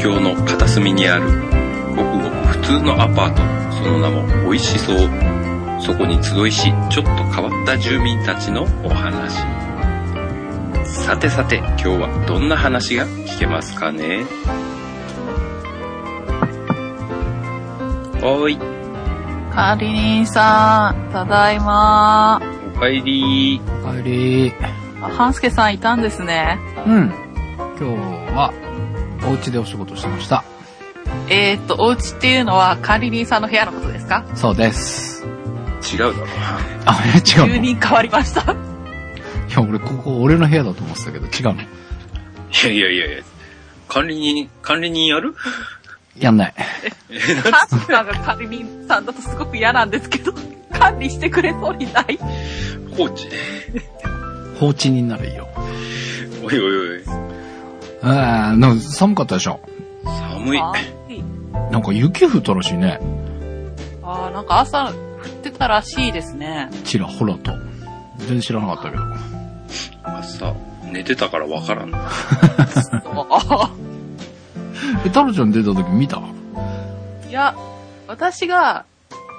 [0.00, 1.30] 京の片隅にある
[1.94, 3.42] ごくごく普通のアパート。
[3.76, 4.96] その名も美味しそう。
[5.80, 9.36] そこに集いしちょっと変わった住民たちのお話。
[10.86, 14.24] さてさて今日はどんな話が聞けますかね？
[18.22, 18.58] おーい
[19.52, 22.40] 管理人さん、ただいま。
[22.76, 24.52] おかえり帰り。
[25.02, 26.58] あ、半助さんいたんですね。
[26.86, 27.12] うん。
[27.78, 27.94] 今日
[28.34, 28.52] は、
[29.26, 30.44] お家でお仕事してました。
[31.28, 34.24] えーっと、お家っていうのは管理人さんの部屋のことですか？
[34.34, 35.24] そうです。
[35.92, 36.14] 違うだろ
[36.86, 38.52] あ、え、違う住人変わりました？
[38.52, 38.56] や、
[39.60, 41.62] 俺、ここ、俺の部屋だと思ってたけど、違うの？
[41.62, 41.66] い
[42.64, 43.22] やいやいやいや
[43.88, 45.34] 管理人管理人やる？
[46.18, 46.54] やんない。
[47.68, 50.32] 半助さんが管理人さんだとすごく嫌なんですけど、
[50.72, 52.18] 管理してくれそうにない？
[52.96, 53.28] 放置
[54.58, 55.48] 放置人ならいいよ。
[56.44, 57.02] おいおいおい
[58.02, 59.60] あー、なんか寒かったでしょ？
[60.04, 62.98] 寒いはいなんか雪降ったらしいね。
[64.02, 64.92] あーなんか朝降っ
[65.42, 66.70] てたらしいですね。
[66.84, 67.52] ちらほらと。
[68.18, 69.02] 全然知らなかったけど。
[70.04, 70.54] 朝
[70.90, 71.90] 寝てたからわからん
[75.04, 76.20] え、太郎ちゃん出た時見た？
[77.28, 77.54] いや、
[78.08, 78.84] 私が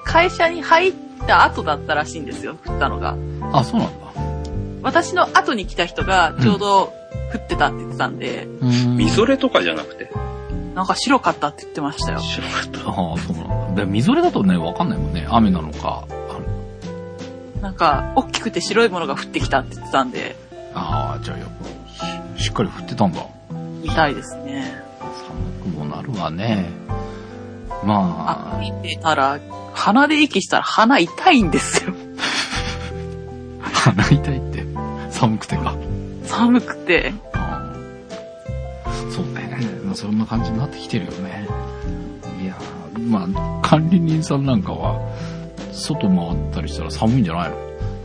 [0.06, 0.94] 会社に入っ
[1.28, 3.16] た後だったらしいんですよ、降ったのが。
[3.52, 3.96] あ、そうなんだ。
[4.82, 6.94] 私の後に来た人がちょうど
[7.34, 10.12] 降ってたって言ってたんで、みぞれとかじゃなくて？
[10.76, 12.20] なんか白かったって言ってましたよ。
[12.20, 13.86] 白かったああ、そうなんだ。
[13.86, 15.28] で、みぞれだとね、わかんないもんね。
[15.30, 16.06] 雨なのか。
[17.62, 20.36] なんか、大きくて白いものが降ってきたって言ってたんで、
[20.74, 21.48] ああ、じゃあやっ
[22.36, 23.26] ぱ、しっかり降ってたんだ。
[23.84, 24.82] 見たいですね。
[25.64, 26.70] 寒くもなるわね。
[26.90, 29.40] あま、あ、見てたら、
[29.74, 31.94] 鼻で息したら鼻痛いんですよ。
[33.62, 34.66] 鼻痛いって、
[35.10, 35.76] 寒くてか。
[36.32, 37.14] 寒くて。
[39.12, 39.58] そうね。
[39.86, 41.46] まあそんな感じになってきてるよね。
[42.42, 45.00] いやーまあ、管理人さんなんかは、
[45.74, 47.58] 外回ったりしたら寒いんじゃないの？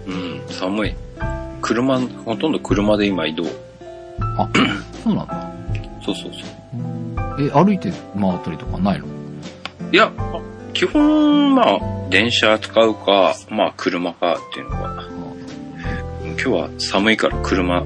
[0.07, 0.95] うん寒い
[1.63, 3.45] 車ほとんど車で今移動
[4.39, 4.49] あ、
[5.03, 5.53] そうなんだ。
[6.05, 9.07] そうそうそうえ、歩いて回ったりとかないの？
[9.93, 10.13] いや
[10.73, 11.79] 基本まあ
[12.11, 15.05] 電車使うかまあ車かっていうのが
[16.39, 17.83] 今日は寒いから車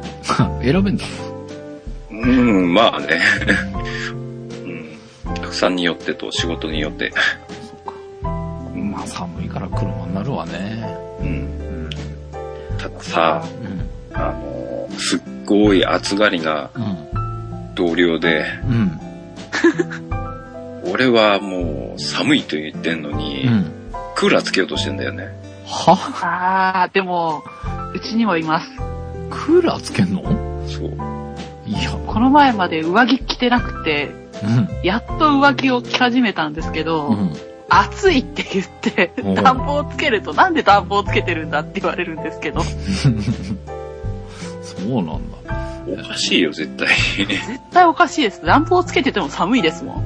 [0.62, 1.04] 選べんだ。
[2.10, 3.20] うんまあね
[4.64, 8.28] うんたくさんによってと仕事によってそっか。
[8.74, 10.84] まあ寒いから車になるわね。
[11.20, 11.90] うんうん。
[12.78, 14.16] たださうん。
[14.16, 16.96] あのすっごい暑がりなうん。
[17.74, 19.00] 同僚でうん。
[20.92, 23.72] 俺はもう寒いと言ってんのに、うん。
[24.14, 25.28] クーラーつけようとしてんだよね。
[25.66, 25.92] は？
[26.22, 27.42] あー、でも、
[27.96, 28.68] うちにもいます。
[29.30, 30.22] クーラーつけんの？
[30.68, 30.92] そう。
[31.66, 34.10] いや、この前まで上着着てなくて、
[34.44, 34.68] うん。
[34.84, 37.32] やっと上着を着始めたんですけど、うん。
[37.70, 42.68] 暑いって言って、おう暖房つけると、なんで暖房つけてるんだって言われるんですけど、そ
[44.84, 45.38] うなんだ。
[45.88, 46.88] おかしいよ、絶対。
[47.26, 48.44] 絶対おかしいです。
[48.44, 50.04] 暖房つけてても寒いですもん。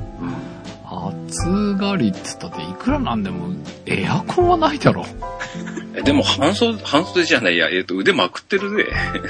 [1.29, 3.55] 暑がりっつったっていくらなんでも
[3.87, 5.05] エアコンはないだろ。
[5.97, 8.87] えでも半袖、半袖じゃないや、えっ、と、腕まくってるぜ。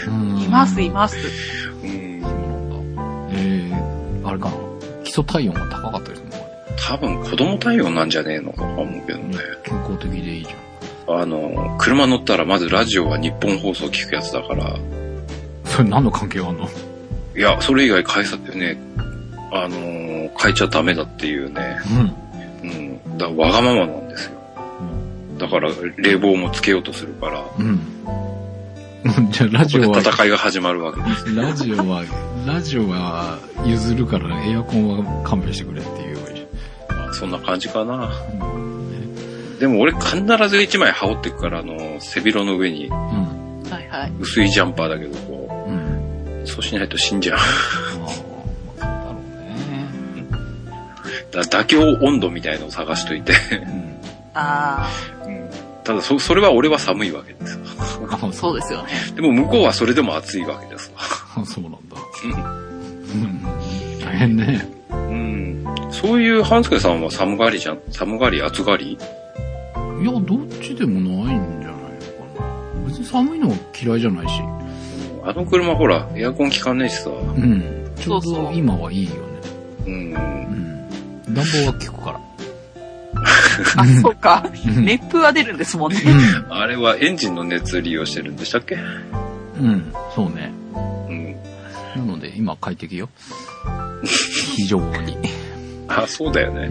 [0.07, 1.17] うんいます、います。
[1.83, 2.21] うん。
[2.23, 3.03] そうなんだ。
[3.33, 4.57] えー、あれかな。
[5.05, 6.41] 基礎体温が高かったりするのか
[6.89, 9.37] 多分子供対応なんじゃねえのかと思うけどねね。。
[9.65, 10.49] 健康的でいいじ
[11.09, 14.81] あの、車乗ったらまずラジオは日本放送聞くやつだから、ゃん。
[15.65, 16.69] それ何の関係あんの？
[17.37, 18.81] いや、それ以外返さってね、
[19.53, 20.11] あのー
[20.41, 21.79] 変えちゃダメだっていうね。
[22.63, 22.71] うん。
[22.71, 23.19] うん。
[23.19, 24.40] だからわがままなんですよ。
[25.41, 27.81] だから冷房もつけようとするから、うん。
[29.33, 31.35] じゃあラジオは、戦いが始まるわけです。
[31.35, 32.05] ラジオは、
[32.47, 36.47] ラジオは譲るからエアコンは勘弁してくれっていいじ
[36.91, 37.95] まあそんな感じかな。
[37.95, 39.59] ゃん。
[39.59, 42.93] でも俺必ず一枚羽織ってくから、あの、背広の上にうん。
[42.95, 44.13] はいはい。
[44.21, 46.43] 薄いジャンパーだけど、こうん。
[46.43, 47.39] う、そうしないと死んじゃう。
[48.19, 48.25] そ
[48.77, 49.15] うだろう
[49.49, 49.87] ね。
[51.33, 53.33] だ妥協温度みたいのを探しといて。
[53.63, 53.91] うん。
[54.35, 54.89] あ
[55.85, 57.59] ただそ、それは俺は寒いわけです。
[58.33, 58.89] そうですよね。
[59.15, 61.03] でも向こうはそれでも暑いわけですわ。
[61.43, 61.79] あ そうなんだ。
[63.05, 63.43] うん。
[64.05, 64.69] 大変ね。
[64.91, 65.65] うん。
[65.91, 68.99] そういう半助さんは寒がりじゃん、寒がり、暑がり？
[70.03, 71.79] いや、どっちでもないんじゃないの
[72.39, 72.45] か
[72.83, 72.87] な。
[72.87, 74.43] 別に寒いの嫌いじゃないし。
[75.23, 77.11] あの車ほら、エアコン効かねえしさ。
[77.11, 77.93] うん。
[77.97, 79.21] ちょうど今はいいよね。
[79.87, 79.93] うん。
[79.93, 81.35] うん。
[81.35, 82.21] 暖房は効くから。
[83.77, 84.45] あ、そうか。
[84.67, 86.01] うん熱風は出るんですもんね。
[86.49, 88.77] あれはエンジンの熱利用してるんでしたっけ？
[88.77, 88.79] う
[89.63, 89.67] ん。
[89.67, 89.93] うん。
[90.15, 90.53] そうね。
[91.09, 91.37] うん。
[91.97, 93.09] なので、今快適よ。
[94.57, 95.19] 非常に。
[95.89, 96.71] あ、そうだよね。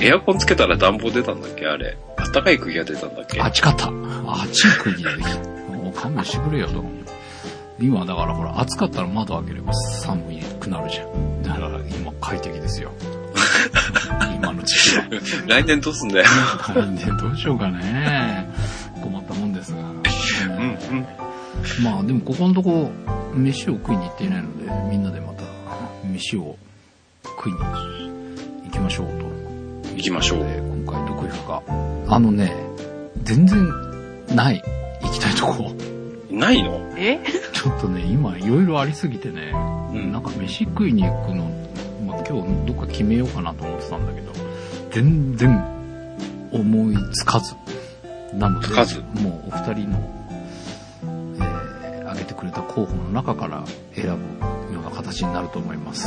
[0.00, 1.66] エアコンつけたら暖房出たんだっけ？
[1.66, 1.96] あれ。
[2.32, 3.40] 暖かい空気が出たんだっけ？
[3.40, 3.86] あちかった。
[3.88, 5.08] あちい釘で。
[5.76, 6.84] もう勘弁してくれよと。
[7.80, 10.22] 今だからほら、暑かったら窓開ければ寒
[10.60, 11.42] くなるじゃん。
[11.42, 12.92] だから今快適ですよ。
[14.34, 15.04] 今の時期は。
[15.46, 16.26] 来年どうすんだよ。
[16.74, 18.48] 来年どうしようかね。
[19.02, 19.78] 困ったもんですが。
[19.80, 21.06] うんうん。
[21.82, 22.90] まあでもここのとこ、
[23.34, 25.42] 飯を食いに行っていないので、みんなでまた
[26.04, 26.56] 飯を
[27.24, 29.30] 食いに行きましょうと。
[29.94, 31.62] 行きましょうで今回どこ行くか。
[32.14, 32.54] あのね、
[33.22, 33.68] 全然
[34.34, 34.62] ない。
[35.02, 35.74] 行きたいとこ。
[36.30, 36.80] ないの？
[36.96, 37.18] え？
[37.52, 39.52] ちょっとね、今いろいろありすぎてね、
[39.92, 41.50] うんなんか飯食いに行くの、まあ、
[42.30, 44.30] 今日どっか決めようかなと思ってたんだけど、
[44.92, 45.60] 全然
[46.52, 47.56] 思いつかず。
[48.36, 49.98] なので、つかずもうお二人の、
[51.82, 53.64] えー、挙げてくれた候補の中から
[53.96, 54.10] 選ぶ
[54.74, 56.06] ような形になると思います。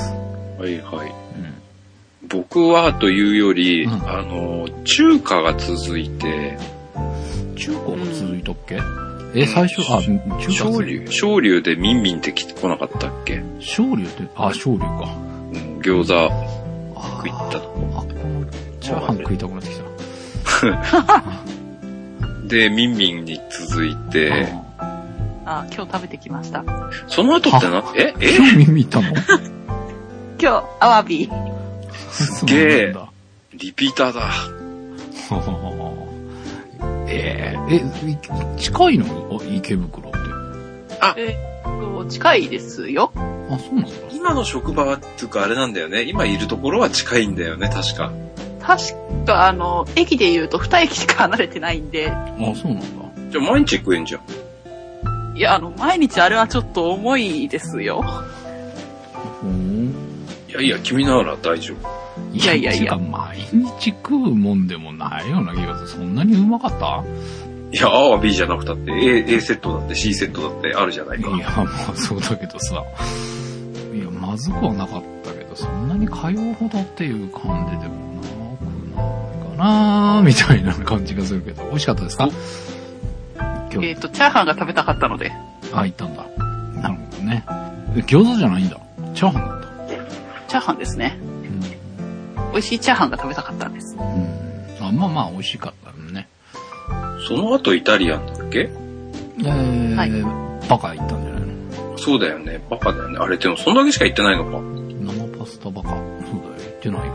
[0.58, 1.10] はいはい。
[1.10, 2.30] うん。
[2.30, 6.58] 僕はというより、うんあの、中華が続いて、
[7.58, 8.80] 中高が続いとっけ、
[9.36, 13.44] え、最初、あ、中華昇竜、昇竜でミンミンって来なかったっけ？
[13.60, 15.32] 昇竜って、あ、昇竜か。
[15.54, 16.14] うん、餃子
[16.96, 17.90] あ食いったとこ。
[17.96, 18.46] あ、この
[18.82, 19.84] チャーハン食いたくなってきた。
[22.48, 23.40] で、ミンミンに
[23.70, 24.54] 続いて、
[25.46, 26.64] あ、今日食べてきました。
[27.08, 28.38] その後ってな、え、え？
[28.38, 29.08] 興味見たの？
[30.40, 31.30] 今日、アワビ。
[32.12, 32.56] すげ
[32.90, 32.96] え
[33.54, 34.30] リピーターだ。
[37.08, 38.18] えええ、い
[38.60, 39.06] 近いの？
[39.40, 40.20] あ池袋って。
[41.22, 41.53] えっ
[41.83, 43.12] と、近いですよ。
[43.15, 43.89] あ、そうなんだ。
[44.13, 46.03] 今の職場は、っていうかあれなんだよね。
[46.03, 48.12] 今いるところは近いんだよね、確か。
[48.62, 52.25] 確か、あの、駅で言うと2駅しか離れてないんで、あ、
[52.56, 52.85] そうなんだ。
[53.31, 55.38] じゃあ毎日食えんじゃん。
[55.38, 58.03] いや、あの、毎日あれはちょっと重いですよ。
[59.41, 59.94] ほん。
[60.50, 62.03] いやいや、君なら大丈夫。
[62.31, 65.88] いやいやいや毎日食うもんでもないような気がする。
[65.89, 67.03] そんなにうまかった？
[67.74, 71.30] いや、A は B じゃなくたって、A, A セットだって C セットだってあるじゃないか。
[71.31, 72.84] いや、まあそうだけどさ。
[73.96, 78.22] いや、まずくはなかったけど、そんなに通うほどっていう感じでも
[78.94, 79.04] な
[79.52, 81.64] くないかなみたいな感じがするけど。
[81.66, 82.30] 美味しかったですか？
[83.74, 85.31] 今日えっ、と、チャーハンが食べたかったので。
[85.74, 86.26] あ、行ったんだ。
[86.80, 87.44] なるほどね。
[87.96, 88.78] え餃子じゃないんだ。
[89.16, 90.48] チャーハンだった。
[90.48, 91.18] チャーハンですね。
[92.52, 93.96] 美味しいチャーハンが食べたかったんです。
[93.98, 94.04] うん。
[94.04, 94.88] うん。
[94.88, 96.28] あ、まあまあ美味しかったね。
[97.28, 98.70] その後イタリアンだっけ？
[99.40, 100.12] えー、はい
[100.70, 101.98] バカ行ったんじゃないの？
[101.98, 102.62] そうだよね。
[102.70, 103.18] バカだよね。
[103.20, 104.60] あれでもそんだけしか言ってないのか。
[104.62, 105.90] 生パスタバカ。
[105.90, 106.12] そうだよ。
[106.58, 107.14] 言ってないよ。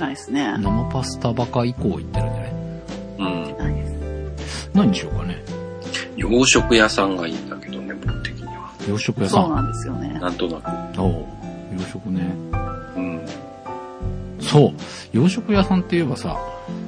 [0.00, 0.56] ないですね。
[0.58, 2.50] 生パスタバカ以降行ってるんじゃない？
[3.18, 3.22] う
[3.54, 3.58] ん。
[3.58, 3.86] ないで
[4.46, 4.70] す。
[4.74, 5.42] 何にしようかね。
[6.16, 8.72] 洋食屋さんがいいんだけどね、僕的には。
[8.88, 9.36] 洋食屋さ。
[9.36, 10.18] そうんなんですよね。
[10.20, 11.00] なんとなく。
[11.00, 11.26] おう
[11.72, 12.22] 洋食ね。
[12.96, 13.26] うん。
[14.40, 14.72] そう。
[15.12, 16.36] 洋食屋さんって言えばさ、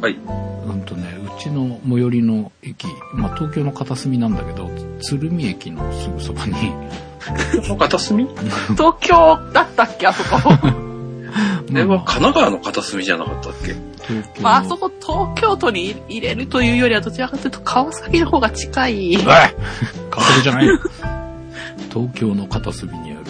[0.00, 0.12] はい。
[0.14, 4.70] うんとね、うちの最寄りの駅、まあ東京の片隅なんだけど、
[5.00, 6.54] 鶴見駅のすぐそばに、
[7.78, 8.26] 片隅？
[8.76, 10.38] 東京だったっけ、あそこ？
[11.70, 13.74] あれは神奈川の片隅じゃなかったっけ？
[14.06, 19.16] 東京まあ、あそこ東京都に入れるというよりは、どちらかというと川崎の方が近い。
[19.16, 20.78] おい川崎じゃないよ。
[21.92, 23.20] 東京の片隅にある、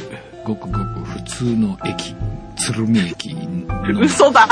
[0.44, 2.14] ごくごく普通の駅、
[2.56, 4.48] 鶴見駅の、嘘だ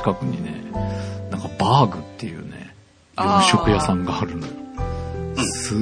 [0.00, 0.62] 近くにね、
[1.30, 2.74] なんかバーグっていうね、
[3.18, 4.52] 洋食屋さんがあるのよ。
[5.36, 5.78] すっ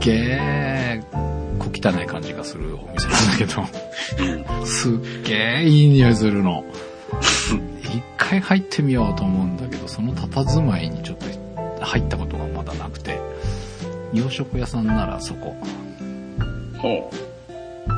[0.00, 1.02] げー、
[1.58, 3.62] 小汚い感じがするお店なんだけど、
[4.60, 4.66] うん。
[4.66, 4.92] すっ
[5.22, 6.64] げーいい匂いするの。
[7.82, 11.24] 一回入ってみようと思うんだけど、その佇まいにちょっと
[11.82, 13.18] 入ったことがまだなくて、
[14.12, 15.56] 洋食屋さんならそこ
[16.76, 17.10] ほ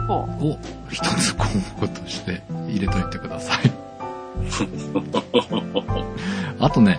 [0.06, 0.58] ほを
[0.88, 1.46] 一つ項
[1.80, 3.91] 目として入れといてください。
[6.58, 6.98] あとね、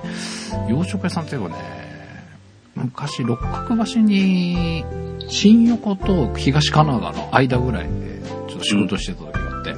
[0.69, 1.55] 洋食屋さんっていうかね、
[2.75, 4.83] 昔六角橋に
[5.27, 7.89] 新横と東神奈川の間ぐらいで
[8.47, 9.73] ちょっと仕事してた時があって、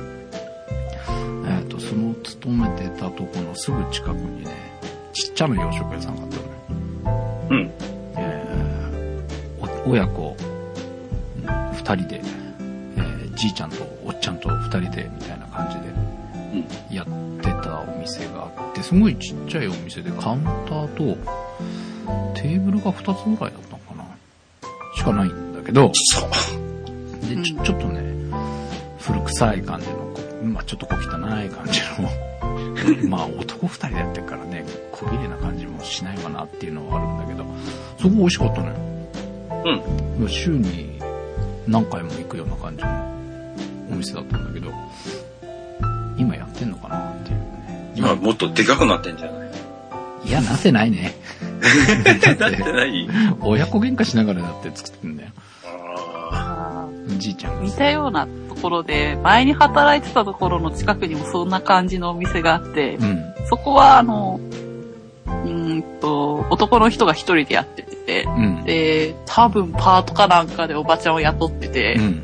[1.48, 4.52] えっ、と、その勤めてたとこのすぐ近くにね、
[5.14, 6.50] ちっちゃな洋食屋さんがあったのよ。
[7.52, 7.72] うん。
[8.18, 8.46] えー
[9.86, 10.36] お親子
[11.38, 12.22] うん二人で、
[12.98, 15.94] えーじいちゃんとおっちゃんと二人でみたいな感じで
[16.92, 17.06] やっ
[17.42, 21.18] てたお店があって、すごいちっちゃいお店でカウンターと
[22.36, 24.06] テーブルが二つぐらいだったのかな
[24.96, 25.92] しかないんだけど。
[27.28, 28.04] で、ちょ、ちょっとね、
[29.00, 31.82] 古臭い感じの、こまあちょっと小汚い感じ
[33.04, 37.46] の、 まあ男二人でやってるからね、小綺麗な感じもしないかなっていうのはあるんだけど、
[37.98, 38.74] そこ美味しかったのよ。
[40.20, 40.30] うん。
[40.30, 41.00] 週に
[41.68, 43.16] 何回も行くような感じの
[43.92, 44.72] お店だったんだけど、
[46.56, 46.98] ってんのかな？
[47.12, 47.92] っていうね。
[47.96, 49.50] 今もっとでかくなってんじゃない？
[50.28, 51.14] いや、なってないね。
[52.40, 53.08] なってない？
[53.42, 55.30] 親子喧嘩しながらだって作ってんだよ。
[56.32, 63.24] ああーじいちゃんが似たようなところで、前に働いてたところの近くにもそんな感じのお店があって、うん。
[63.48, 64.40] そこはあの、
[65.28, 68.64] うーんと、男の人が一人でやってて、うん。
[68.64, 72.24] で、多分パートかなんかでおばちゃんを雇ってて、うん。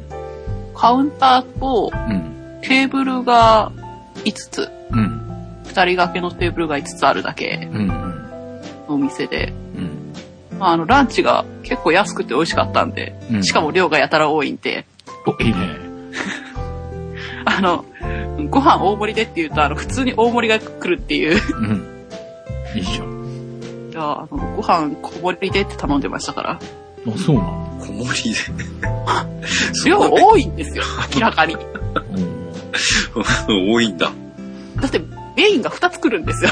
[0.76, 2.60] カウンターとうん。
[2.64, 3.72] テーブルが
[4.24, 5.22] 5つ、うん。
[5.66, 7.88] 二人掛けのテーブルが5つあるだけうん。
[7.88, 7.96] の
[8.96, 10.60] お店で、うん。
[10.60, 14.86] まあ、あの、ランチが結構安くて美味しかったんで、うんしかも量がやたら多いんで、
[15.26, 15.78] お、いいね。
[17.46, 17.86] あの、
[18.50, 21.88] ご飯大盛りでって言うと、あの、普通に大盛りが来るっていう、うん。
[22.76, 23.22] いいじゃん。
[23.92, 26.52] いやあのご飯小盛りでって頼んでましたから。
[26.52, 27.78] あ、そうなの？
[27.82, 28.40] あ、小盛りで。
[29.90, 31.56] 量多いんですよ、 明らかに。
[31.56, 31.58] う
[32.20, 32.41] ん
[33.48, 34.12] 多いんだ。
[34.82, 35.02] だって、
[35.38, 36.52] メインが2つ来るんですよ。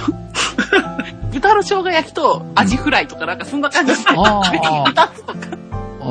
[1.32, 4.42] 豚の生姜焼きとアジフライとかなんかそんな感じで、メインあ
[4.88, 5.40] 2つとか、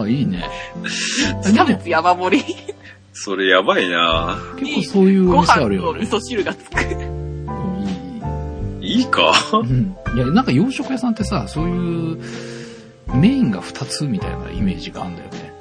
[0.02, 0.44] あ、いいね。
[1.44, 2.56] キャベツ山盛り、
[3.12, 6.06] それやばいな結構そういうおご飯店あるよね。
[6.06, 6.80] と味噌汁がつく。
[8.80, 9.32] いいいいか？
[9.52, 9.96] うん。
[10.14, 12.18] いや、なんか洋食屋さんってさ、そういう
[13.14, 15.52] メインが2つみたいなイメージがあるんだよね。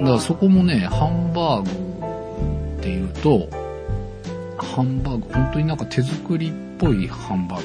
[0.00, 1.70] だからそこもね、ハンバーグ
[2.84, 3.48] っていうと、
[4.58, 7.62] ハンバーグ、本当になんか手作りっぽいハンバー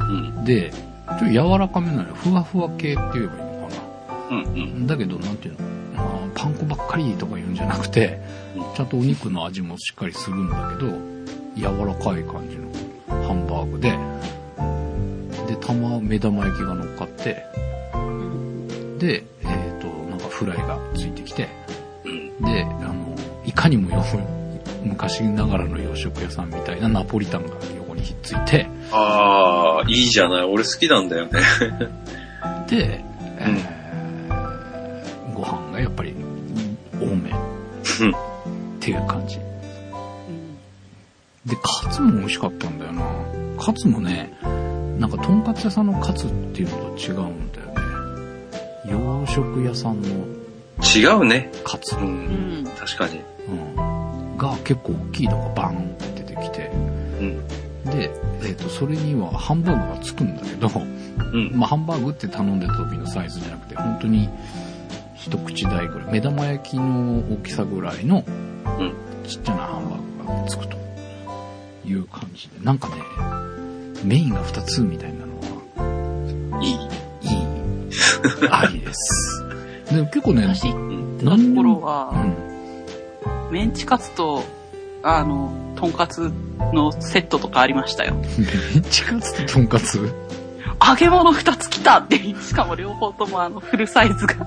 [0.00, 0.44] うん。
[0.44, 2.14] グで、ちょっと柔らかめなのよ。
[2.16, 4.80] ふわふわ系って言えばいいのかうんうん。
[4.80, 4.86] な。
[4.88, 8.20] だけど、なんていうの、まあ、パン粉ばっかりとか言うんじゃなくて
[8.56, 10.98] うん、ちゃんとお肉の味もしっかりするんだけど、
[11.56, 12.72] 柔らかい感じの
[13.22, 13.96] ハンバーグで、
[15.46, 17.44] で、玉、目玉焼きが乗っかって、
[18.98, 21.48] で、えっ、と、なんかフライがついてきて、
[22.04, 22.44] うん。
[22.44, 23.14] で、あの、
[23.44, 24.02] いかにもよ
[24.84, 30.42] 昔ながらの洋食屋さんみたいなナポリタンが横にひっついて、ああ、いいじゃない。
[30.44, 31.40] 俺好きなんだよね。
[32.68, 33.04] で、
[33.38, 33.80] えー
[35.34, 36.14] ご飯がやっぱり
[37.00, 37.32] 多めっ
[38.78, 39.38] ていう感じ。
[41.46, 43.02] で、カツも美味しかったんだよな。
[43.58, 44.36] カツもね、
[44.98, 47.74] なんかとんかつ屋さんのカツっていうのと違うんだよね。
[48.90, 50.08] 洋食屋さんの
[50.82, 51.50] 違うね。
[51.64, 52.00] カツ、う。
[52.00, 52.66] うんん。
[52.78, 53.20] 確かに。
[53.48, 53.76] うん、
[54.40, 57.46] が結構大きいのがバンって出てきて、うん。
[57.90, 58.10] で、
[58.42, 60.70] えっ、と、それにはハンバーグがつくんだけど、
[61.32, 61.52] うん。
[61.54, 64.28] まあ、ハンバーグって頼んでた時のサイズじゃなくて、本当に
[65.14, 68.94] 一口大ぐらい、目玉焼きの大きさぐらいのうん。
[69.26, 70.76] ちっちゃなハンバーグがつくと
[71.86, 72.94] いう感じで、なんかね、
[74.02, 76.72] メインが2つみたいなのは、いい。
[76.72, 77.46] いい、
[78.50, 79.44] ありです。
[79.92, 81.18] でも結構ね、私、うん。
[81.18, 82.49] ところうは、ん、
[83.50, 84.44] メンチカツと、
[85.02, 86.32] あの、とんかつ
[86.72, 88.14] のセットとかありましたよ。
[88.14, 89.98] メンチカツととんかつ？
[90.86, 94.46] 揚げ物2つ来たって、しかも両方ともあの、フルサイズが。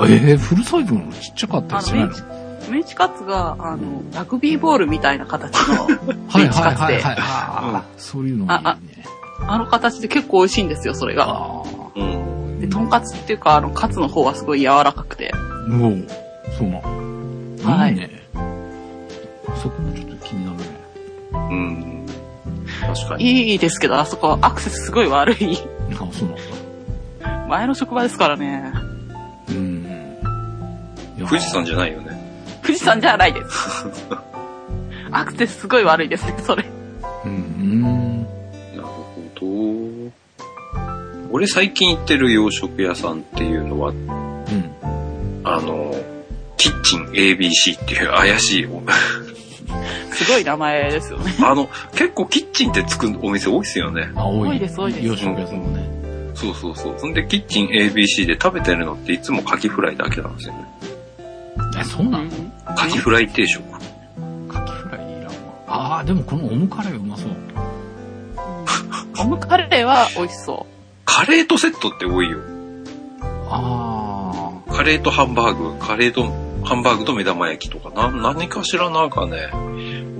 [0.00, 2.22] えー、フルサイズなのちっちゃかったりしないのメンチ、
[2.70, 5.86] メンチカツが、あの、ラグビーボールみたいな形の、
[6.28, 9.04] はいメンチはいカツで、そういうのもいいあね。
[9.40, 11.26] あの形で結構美味しいんですよ、それが。
[11.28, 11.62] あ
[11.96, 12.60] うん。
[12.60, 15.32] で、とんかつっていうか、あの、カツの方はすごい柔らかくて。
[15.34, 15.36] あ。
[15.68, 16.06] もう、
[16.58, 16.98] そうなの。
[17.64, 18.17] はいいいね。
[19.68, 20.64] そこもちょっと気になるね。
[21.32, 22.06] うん。
[22.80, 23.52] 確かに。
[23.52, 25.58] いいですけど、あそこアクセスすごい悪い。
[25.92, 27.46] あ、そうなんだ。
[27.48, 28.72] 前の職場ですからね。
[29.48, 30.16] うん。
[31.28, 32.18] 富士山じゃないよね。
[32.62, 33.86] 富士山じゃないです。
[35.10, 36.64] アクセスすごい悪いですね、それ。
[37.24, 38.22] うん。
[38.74, 39.46] なるほど。
[41.30, 44.70] 俺最近行ってる洋食屋さんっていうのは、うん。
[45.44, 45.94] あの、
[46.56, 48.82] キッチン ABC っていう怪しいお、
[50.24, 51.32] すごい名前ですよね。
[51.42, 54.10] あの、結構キッチンってつくお店多いですよね。
[54.14, 54.48] あ、多い。
[54.50, 55.88] 多いです多いです洋食屋さんもね。
[56.34, 56.94] そうそうそう。
[56.98, 60.64] そんで、キッチン ABC で食べてるのっていつもカキフライだけなんですよね。
[61.80, 62.30] え、そうなの？
[62.76, 63.62] カキフライ定食。
[64.48, 65.30] カキフライいらんわ。
[65.66, 67.30] ああ、でもこのオムカレーうまそう。
[69.20, 70.66] オムカレーは美味しそ
[71.04, 72.38] カレーとセットって多いよ。
[73.50, 76.24] あカレーとハンバーグ、カレーと、
[76.64, 79.48] ハンバーグと目玉焼きとかな、何かしらなんかね、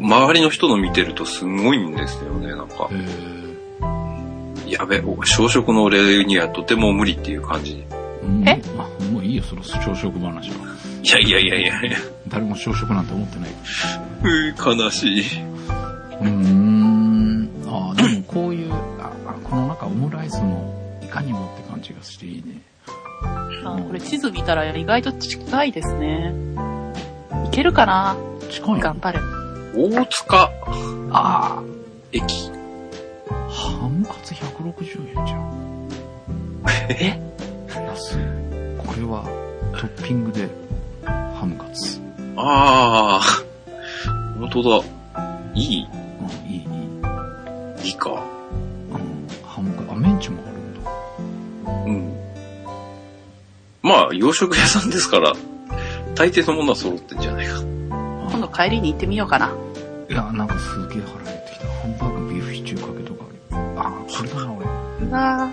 [0.01, 2.89] 周りの人の見てるとすごいんですよね、なんか
[4.67, 7.85] やべ、お小食の俺にはとても無理っていう感じ。
[8.23, 8.27] え。
[8.27, 10.57] もうえあもういいよ、その朝食話は。
[11.03, 13.51] いやいやいやいやいや、誰も朝食なんて思ってない
[14.55, 15.23] かうー悲しい。
[15.71, 15.79] ら。
[16.21, 17.51] うーん。
[17.67, 22.61] ああ、でもこういう、ああこのなんかオムライスのいかにもって感じがしていいね。
[23.65, 26.35] あこれ地図見たら意外と近いですね。
[27.47, 28.17] いけるかな？
[28.51, 28.81] 近いの？
[28.81, 29.19] 頑張れ。
[29.81, 30.51] 大塚
[31.13, 31.63] あ
[32.11, 32.51] 駅。
[33.31, 35.87] あ、ハムカツ160円じゃん。
[36.89, 37.21] え？
[37.69, 38.17] 安い。
[38.77, 39.23] これは
[39.79, 40.49] トッピングで
[41.05, 42.01] ハムカツ。
[42.35, 43.45] ああ、
[44.41, 44.85] 本当だ。
[45.55, 45.87] いい？
[45.87, 46.65] うん、いい、い
[47.85, 47.87] い。
[47.87, 48.11] いいか。
[48.11, 48.19] うん、
[49.45, 50.91] ハムカツ、あ、メンチもあるんだ。
[51.87, 52.19] うん。
[53.83, 55.35] まあ、洋食屋さんですから、
[56.17, 57.61] 大抵のものは揃ってんじゃないか。
[57.61, 59.53] 今度帰りに行ってみようかな。
[60.09, 61.67] いや、なんかすげえ腹減ってきた。
[61.67, 63.79] ハンバーグビーフシチューかけとかある。
[63.79, 64.67] ああ、これかな、俺。
[65.07, 65.53] うわ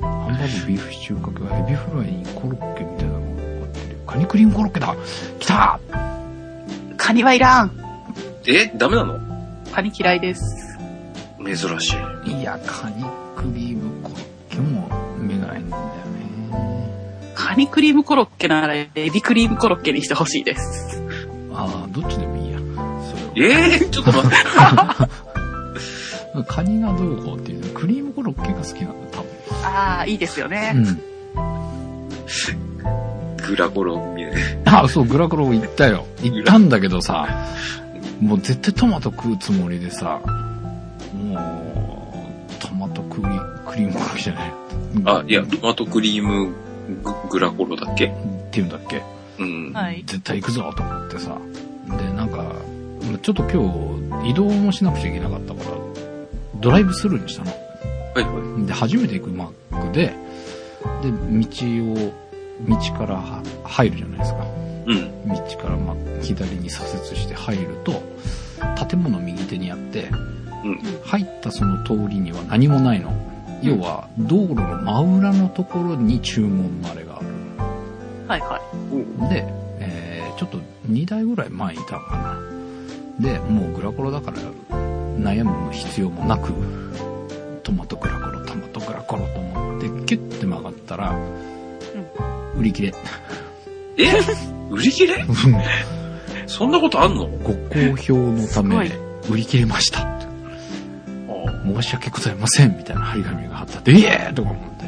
[0.00, 3.98] ハンバーグビーフシチューかけはエビフライにコロッケみたいなのが乗ってる。
[4.06, 4.96] カニクリームコロッケだ
[5.38, 7.70] 来たーカニはいらん。
[8.46, 9.20] え、ダメなの？
[9.72, 10.42] カニ嫌いです。
[11.44, 12.40] 珍しい。
[12.40, 13.04] いや、カニ
[13.36, 14.88] クリームコロッケも
[15.18, 15.90] 目がないんだよね。
[17.34, 21.02] カニクリームコロッケならエビクリームコロッケにしてほしいです。
[21.52, 22.29] ああ、どっちでも
[23.40, 24.36] ええちょっと待って。
[26.46, 29.26] カニがどうこうっていう、クリームコロッケが好きなんだ、多分。
[29.64, 30.72] ああ、いいですよね。
[30.74, 31.00] うん。
[33.46, 34.32] グラコロ見え
[34.64, 36.06] あ、そう、グラコロ行ったよ。
[36.22, 37.26] 行ったんだけどさ、
[38.20, 40.20] もう絶対トマト食うつもりでさ、
[41.14, 41.34] も
[42.48, 43.22] う、トマトクリ
[43.66, 44.52] クリームコロッケじゃない。
[45.06, 46.46] あ、いや、トマトクリーム
[47.02, 48.06] ググラコロだっけ？
[48.06, 48.10] っ
[48.52, 49.02] ていうんだっけ？
[49.38, 49.72] うん。
[49.72, 50.02] はい。
[50.06, 51.36] 絶対行くぞと思ってさ。
[53.22, 55.76] ちょっと今日移動もしなくちゃいけなかったから、
[56.60, 57.50] ドライブスルーにしたの。
[57.50, 57.56] は
[58.20, 60.14] いはで、初めて行くマックで、
[61.02, 62.12] で、道を、
[62.68, 64.44] 道からは入るじゃないですか。
[64.44, 64.46] い。
[64.90, 65.28] うん。
[65.28, 68.02] 道からま左に左折して入ると、
[68.88, 70.08] 建物右手にあって、
[70.64, 70.78] うん。
[71.04, 73.12] 入ったその通りには何もないの。
[73.62, 77.26] 要は、道路の真裏のところに注文のあれがある。
[78.26, 78.60] はいは
[79.28, 79.28] い。
[79.28, 79.44] で、
[79.78, 82.49] えー、ちょっと2台ぐらい前にいたのかな。
[83.20, 84.38] で、もうグラコロだから
[85.18, 86.52] 悩む必要もなく、
[87.62, 91.18] トマトグラコロ、トマトグラコロと思って、キュッて曲がったら、
[92.56, 92.94] 売り切れ。
[93.98, 94.12] え？
[94.70, 95.24] 売り切れ？
[96.46, 97.26] そんなことあんの？
[97.26, 98.90] ご好評のため、
[99.28, 100.00] 売り切れました。
[100.00, 100.20] あ。
[101.64, 104.34] 申し訳ございませんみたいな張り紙が貼ってあって、イエーイ！
[104.34, 104.84] とか思って。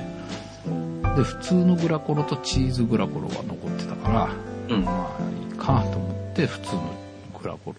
[1.16, 4.30] で、普通のグラコロとチーズグラコロが残ってたから、
[4.74, 4.84] うん。
[4.84, 6.94] まあいいかと思って普通の
[7.42, 7.76] グラコロ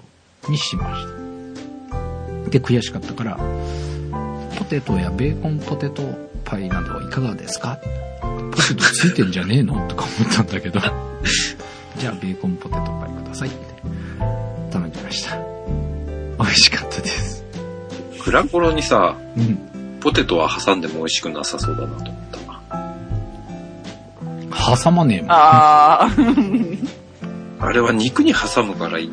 [0.50, 1.06] にしまし
[2.46, 2.50] た。
[2.50, 3.38] で、悔しかったから、
[4.58, 6.04] ポテトやベーコンポテト
[6.46, 7.80] パイなどはいかがですか？
[8.52, 9.88] ポテトついてんじゃねえの？
[9.88, 10.80] とか思ったんだけど、
[11.98, 13.58] じゃあベーコンポテトパイくださいって
[14.72, 15.38] 頼んでました。
[16.40, 17.44] 美味しかったです。
[18.26, 20.00] グラコロにさ、うん。
[20.00, 22.38] ポテトは挟んでも美味しくなさそうだなと思った
[24.68, 24.76] な。
[24.76, 25.32] 挟まねえもん。
[25.32, 26.10] ああ、
[27.64, 29.10] あれは肉に挟むからよ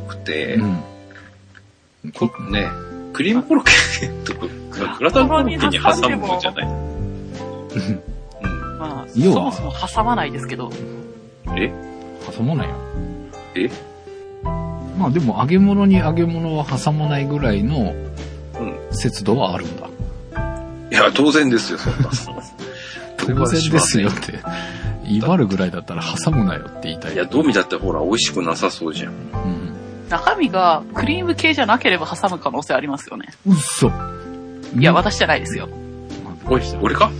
[0.00, 2.12] くて、うん。
[2.12, 2.68] こね、
[3.12, 3.64] クリームコロッ
[4.00, 4.46] ケとか、
[4.98, 6.66] グラタンコロッケに挟むのじゃない。
[6.66, 8.02] うん。
[8.78, 10.72] まあ、そもそも挟まないですけど。
[11.56, 11.72] え？
[12.26, 12.74] 挟まないよ。
[13.54, 13.70] え？
[14.98, 17.94] まあでも揚げ物に揚げ物は挟まないぐらいの
[18.58, 18.78] うん。
[18.90, 19.88] 節度はあるんだ。
[20.90, 22.10] いや、当然ですよ、そんな。
[23.16, 24.40] 当然ですよって。
[25.04, 29.12] 威張るぐらいだったら挟むなよって言いたいいや、どう見だってほら、美味しくなさそうじゃん。
[29.12, 29.72] うん。
[30.08, 33.28] 中身がクリーム系じゃなければ挟む可能性ありますよね。
[33.46, 33.90] うっそ。
[34.76, 35.68] いや、私じゃないですよ。
[36.48, 37.10] おい、俺か？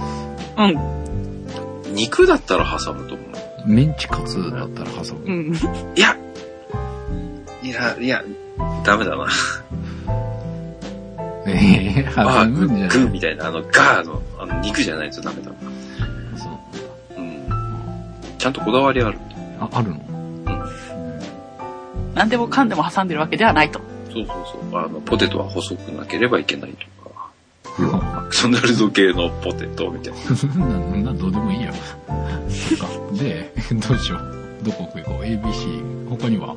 [0.58, 1.94] うん。
[1.94, 3.28] 肉だったら挟むと思う。
[3.66, 5.24] メンチカツだったら挟む。
[5.24, 5.54] うん。
[5.96, 6.16] いや、
[7.62, 8.22] いや、いや、
[8.84, 9.28] ダメだな。
[11.46, 15.56] ええああ、挟グー、むんじゃないグーみたいな、あの、ガーの、あの、肉じゃないとダメだな。
[18.42, 19.18] ちゃんとこだわりある。
[19.60, 20.00] あ、あるの？
[22.14, 23.80] 何でもかんでも挟んでるわけではないと。
[24.12, 24.36] そうそう
[24.70, 24.80] そう。
[24.80, 27.30] あの、ポテトは細くなければいけないとか。
[27.78, 30.18] マクドナルド系のポテトみたいな。
[30.34, 31.72] そんな、などうでもいいよ。
[32.48, 32.86] そっか。
[33.16, 33.52] で、
[33.88, 34.64] どうしよう。
[34.64, 36.08] どこ行こう ?ABC。
[36.10, 36.56] 他には？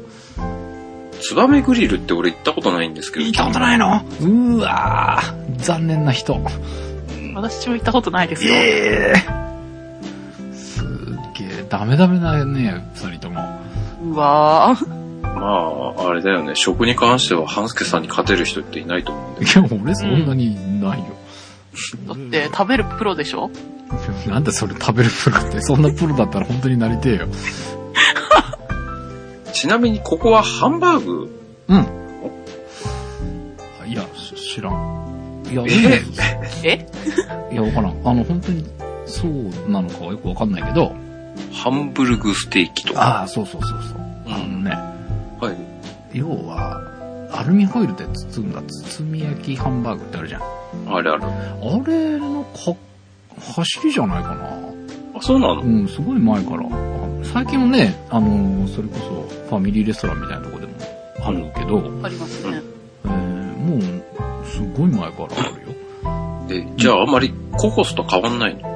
[1.21, 3.25] ツバメグリルって俺行ったことないんですけど。
[3.27, 4.01] 行ったことないの？
[4.21, 6.33] うーわー残念な人。
[6.33, 8.53] うん私も行ったことないですよ。
[8.55, 9.44] ええすっげえ、
[11.79, 13.41] ダメダメだよね、二人とも。
[14.03, 14.87] うわー。
[15.23, 16.53] まあ、あれだよね。
[16.55, 19.47] 食に関しては、半助さんに勝てる人っていないと思うんだよ。
[19.67, 21.05] いや、俺そんなにないよ。
[22.07, 23.49] だって食べるプロでしょ？
[24.27, 27.27] なんでそれ食べるプロって、そんなプロだったら本当になりてえよ。
[29.51, 31.29] ちなみに、ここはハンバーグ？
[31.67, 31.85] うん。
[33.87, 35.43] いや、し知らん。
[35.51, 36.01] いや、え？
[36.63, 36.87] え？
[37.51, 37.95] いや、わからん。
[38.05, 38.65] あの、本当に、
[39.05, 40.93] そうなのかはよくわかんないけど、
[41.65, 43.01] ハンブルグステーキとか。
[43.01, 43.99] ああ、そうそうそうそう。
[44.27, 46.15] あのね、はい。
[46.15, 46.79] 要は、
[47.31, 50.41] アルミホイルで包んだ包み焼きハンバーグってあるじゃん。
[50.87, 51.23] あれある。
[51.23, 51.27] あ
[51.87, 52.75] れのか、
[53.55, 54.45] 走りじゃないかな。
[55.17, 55.61] あ、そうなの？
[55.61, 56.67] うん、すごい前から。
[56.67, 56.69] あ
[57.23, 60.73] 最近もね、あの、それこそファミリーレストランみたいなとこでも
[61.23, 62.61] あるけど、ありますね。
[63.05, 63.81] えーもう、
[64.45, 66.67] すごい前からあるよ。
[66.67, 68.74] で、じゃああんまりココスと変わんないの？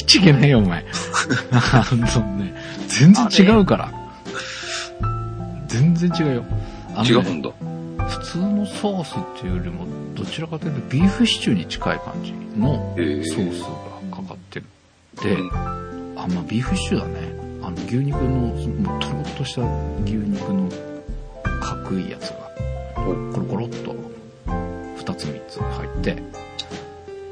[0.00, 0.84] ちゃいけないよ、お前。
[1.52, 2.54] あのね、
[2.88, 3.92] 全然違うから。
[5.66, 6.44] 全然違うよ。
[6.94, 7.50] あのね違うんだ。
[8.08, 13.60] 普通のソースっていうよりも、どちらかというとビーフシチューに近い感じのソース
[14.10, 14.66] がかかってる。
[15.22, 15.50] で、うん
[16.16, 17.42] あ、まあビーフシチューだね。
[17.62, 19.62] あの牛肉の、もうとろっとした
[20.04, 20.68] 牛肉の
[21.60, 22.50] 角いやつが、
[22.94, 23.94] コロコロっと
[24.96, 26.14] 2つ3つ入って、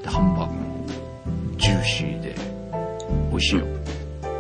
[0.02, 0.86] で、ハンバーグも
[1.56, 2.49] ジューシーで美
[3.40, 3.66] 味しいよ。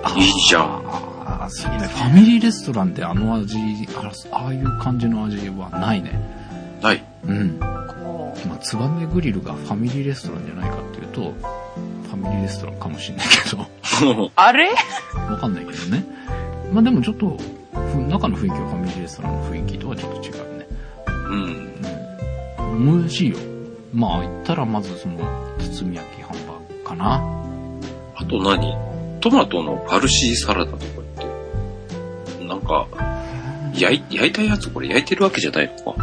[0.02, 1.88] あいいじゃんそうね。
[1.88, 3.56] ファミリーレストランであの味、
[3.98, 6.12] あらああいう感じの味はないね。
[6.82, 7.04] ない。
[7.26, 7.58] うん。
[7.58, 14.70] こまあ、ツバメグリルがファミリーレストランじゃないかっていうと、ファミリーレストランかもしれないけど、う あれ？
[15.28, 16.04] わかんないけどね。
[16.72, 17.36] まあでもちょっと、
[17.72, 20.66] ふ中の雰囲気はファミリーレストランの雰囲気とはちょっと違うね。
[21.06, 21.72] うん。
[22.86, 23.00] うん。
[23.00, 23.36] 美味しいよ。
[23.92, 25.18] まあ言ったらまずその、
[25.58, 27.20] 包み焼きハンバーグかな。
[28.16, 28.89] あと何？
[29.20, 30.86] トマトのパルシーサラダとかっ
[32.38, 32.86] て、なんか、
[33.74, 36.02] 焼い焼いたやつこれ焼いてるわけじゃないのか。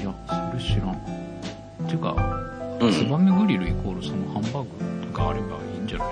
[0.00, 0.14] いや、
[0.52, 0.90] それ知らん。
[0.92, 2.16] っていうか、
[2.80, 2.92] うん。
[2.92, 6.08] ツバメグリルイコールそのハンバーグがあればいいんじゃない？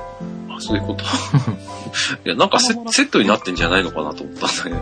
[0.56, 1.04] あ、そういうこと？
[2.24, 4.76] いや、なんかセセットになってんじゃないのかなと思ったんだけど。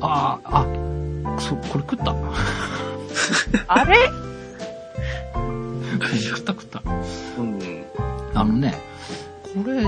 [0.00, 2.14] ああ、あ、そ、これ食った？
[3.68, 3.96] あれ？
[6.22, 6.82] 食った食った。
[7.38, 7.58] うん。
[8.34, 8.80] あのね、
[9.42, 9.82] これ、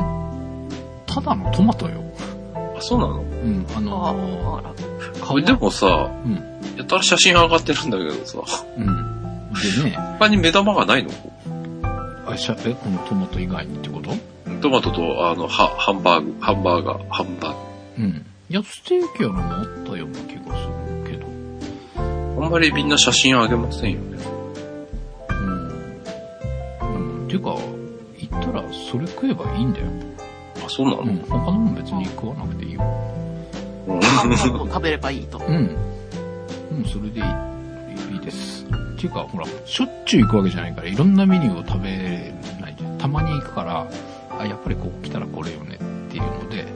[1.14, 2.02] ただのトマトよ。
[2.76, 3.20] あ、そうなの？
[3.20, 4.74] うん、ああのあら。
[5.24, 6.34] これでもさ、うん、
[6.76, 8.42] やたら写真上がってるんだけどさ、
[8.76, 8.86] うん。
[9.84, 11.10] でね、他に目玉がないの？
[12.26, 14.10] あしゃえ、このトマト以外にってこと？
[14.60, 17.54] トマトと、あの、は、ハンバーグ、ハンバーガー、ハンバー
[17.98, 18.26] うん。
[18.48, 21.26] いや、ステーキやのもあったような気がするけど。
[21.26, 22.44] グ。
[22.44, 24.18] あんまりみんな写真あげませんよね。
[25.30, 25.68] うん。
[27.22, 27.28] うん。
[27.28, 27.56] ていうか、
[28.18, 29.86] 言ったらそれ食えばいいんだよ。
[30.64, 31.18] あ、そうなの、うん。
[31.28, 32.80] 他のもん別に食わなくていいよ。
[33.86, 35.38] 食べればいいと。
[35.38, 35.76] うん。
[36.72, 37.22] うん、それでい
[38.12, 38.64] い、いいです。
[38.64, 42.98] っていうか、ほら、しょっちゅう行くわけじゃないから、いろんなメニューを食べないじゃん。
[42.98, 43.86] たまに行くから、
[44.38, 45.78] あ、やっぱりここ来たらこれよねっ
[46.10, 46.66] ていうので、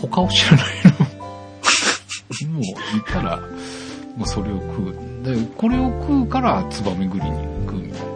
[0.00, 0.66] 他を知らない
[0.98, 2.50] の。
[2.54, 3.40] もう行ったら、
[4.16, 4.94] もうそれを食う。
[5.24, 7.36] で、これを食うから、ツバメグリに
[7.66, 8.06] 食うみたいな。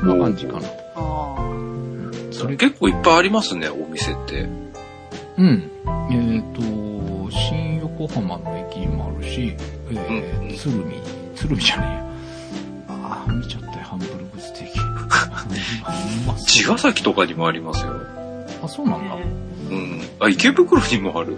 [0.00, 0.68] そんな感じかな。
[0.96, 1.45] あ
[2.36, 4.48] それ、結構いっぱいありますね、お店って。
[5.38, 5.70] うん。
[6.10, 6.60] えっ、と、
[7.30, 9.54] 新横浜の駅にもあるし、
[9.90, 11.00] えーうん鶴見、
[11.34, 12.06] 鶴見じゃねえよ。
[12.88, 14.78] ああ、見ちゃったよ、ハンブルグステーキ。
[14.80, 14.82] う
[16.26, 17.92] まそう茅ヶ崎とかにもありますよ。
[18.62, 18.98] あ、そうなあ。
[18.98, 19.14] んだ。
[19.14, 20.02] うん。
[20.20, 21.36] あ、池袋にもある。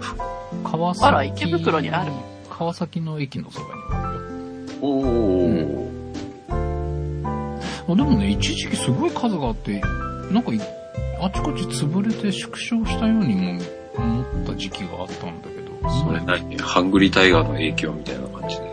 [0.63, 1.05] 川崎。
[1.05, 2.11] あら、池袋にある。
[2.49, 4.21] 川崎の駅のそばにもあるよ。
[4.81, 5.89] おー。
[7.91, 9.81] あでもね、一時期すごい数があって、
[10.31, 10.59] なんかい、
[11.21, 13.61] あちこち潰れて縮小したようにも
[13.95, 15.71] 思った時期があったんだけど、
[16.05, 16.57] それ何？
[16.57, 18.69] ハングリータイガーの影響みたいな感じで。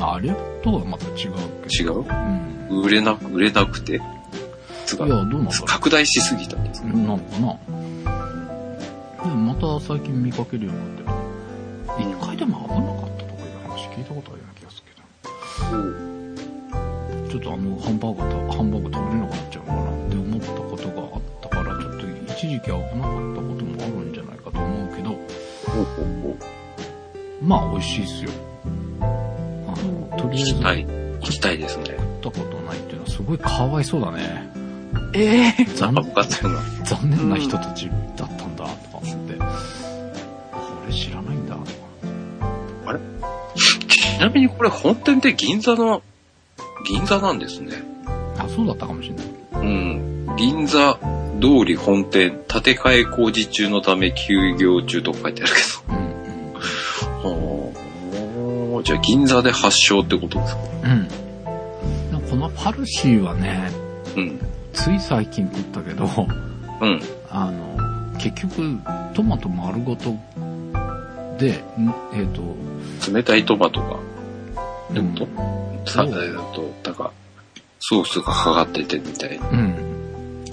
[0.00, 1.34] あれとはまた違う。
[1.70, 2.04] 違う？
[2.70, 2.82] うん。
[2.82, 4.00] 売れなく、売れなくて？
[4.84, 5.52] つかいや、どうなんだ。
[5.64, 7.56] 拡大しすぎたんですかなのかな
[9.22, 11.14] でもまた最近見かけるようになっ
[11.96, 12.10] てる。
[12.10, 15.00] 一回でも危なかったとかいう話聞いたことあるような気がするけ
[17.28, 17.28] ど。
[17.30, 19.33] ちょっとあの、ハンバーガーと、ハンバーグ食べれなか
[22.44, 25.18] 一時期危なかったこともあるんじゃないかと思うけど、
[27.40, 28.30] まあ美味しいっすよ。
[29.00, 29.06] あ
[29.82, 30.84] の、とりあえず行きたい。
[30.84, 31.84] 行きたいですね。
[32.22, 34.50] 食ったことないっていうのはすごいかわいそうだね。
[35.14, 36.60] ええ残なんか分かったよな。
[36.84, 39.44] 残念な人たちだったんだとか思って、こ
[40.86, 42.98] れ知らないんだとか。
[43.88, 46.02] ちなみにこれ本店って銀座の、
[46.86, 47.72] 銀座なんですね。
[48.36, 49.26] あ、そうだったかもしれない。
[49.54, 50.36] うん。
[50.36, 50.98] 銀座
[51.44, 55.52] 通り本店、建て替え工事中のため休業中とか書いてある
[55.90, 56.54] うん、うん。
[56.54, 56.60] け
[57.22, 57.28] ど。
[57.28, 60.60] ほーじゃあ銀座で発祥ってことですか？
[60.84, 61.08] うん。
[62.30, 63.70] このパルシーはね、
[64.16, 64.40] うん。
[64.72, 67.00] つい最近食ったけど、うん。
[67.30, 68.78] あの、結局、
[69.14, 70.14] トマト丸ごと
[71.38, 71.94] で、ん？
[72.14, 72.42] えっ、と、
[73.12, 73.98] 冷たいトマトが、
[74.92, 75.14] でも、
[75.86, 77.12] さ、えそうっと、なんか、
[77.80, 79.48] ソースがかかっててみたいな。
[79.50, 79.73] うん。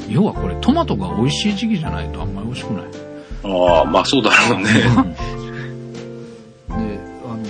[0.09, 2.83] 要はこれトマトが美味しい時期じゃないとあんまり美味しくない。
[3.43, 4.65] ああ、まあそうだろうね。
[6.69, 7.45] で、あの、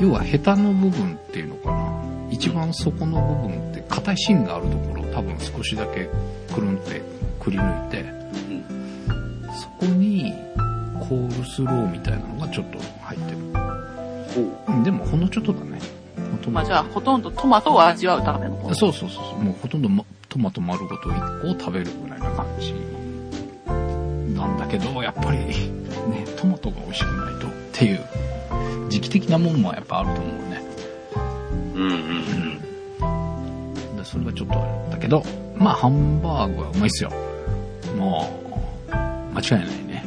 [0.00, 1.90] 要はヘタの部分っていうのかな。
[2.30, 6.08] 一番底の部分って硬い芯があるところを多分少しだけ
[6.54, 7.02] くるんって
[7.40, 8.04] くり抜いて、
[9.60, 10.32] そこに
[11.00, 13.38] コールスローみたいなのがちょっと入ってる。
[14.68, 15.80] うんでもほんのちょっとだね。
[16.50, 18.74] まあじゃあ、ほとんどトマトを味わうための。
[18.74, 19.44] そうそうそうそう。
[19.44, 22.72] もうほとんど、ま、トマト丸ごと1個を食べるぐらいな感じ。
[24.38, 25.56] なんだけど、やっぱり、ね、
[26.36, 28.00] トマトが美味しくないとっていう、
[28.88, 30.62] 時期的なもんもやっぱあると思うね。
[31.74, 32.00] うんうん
[33.96, 35.24] でそれがちょっとあれだけど、
[35.56, 37.10] まあハンバーグはうまいっすよ。
[37.98, 38.40] も
[38.88, 38.92] う、
[39.34, 40.04] 間違いないね。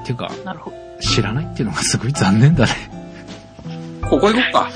[0.00, 0.76] っていうか、なるほど。
[1.02, 2.72] 知らないっていうのがすごい残念だね。
[4.02, 4.08] うん。
[4.08, 4.70] ここ行こっか。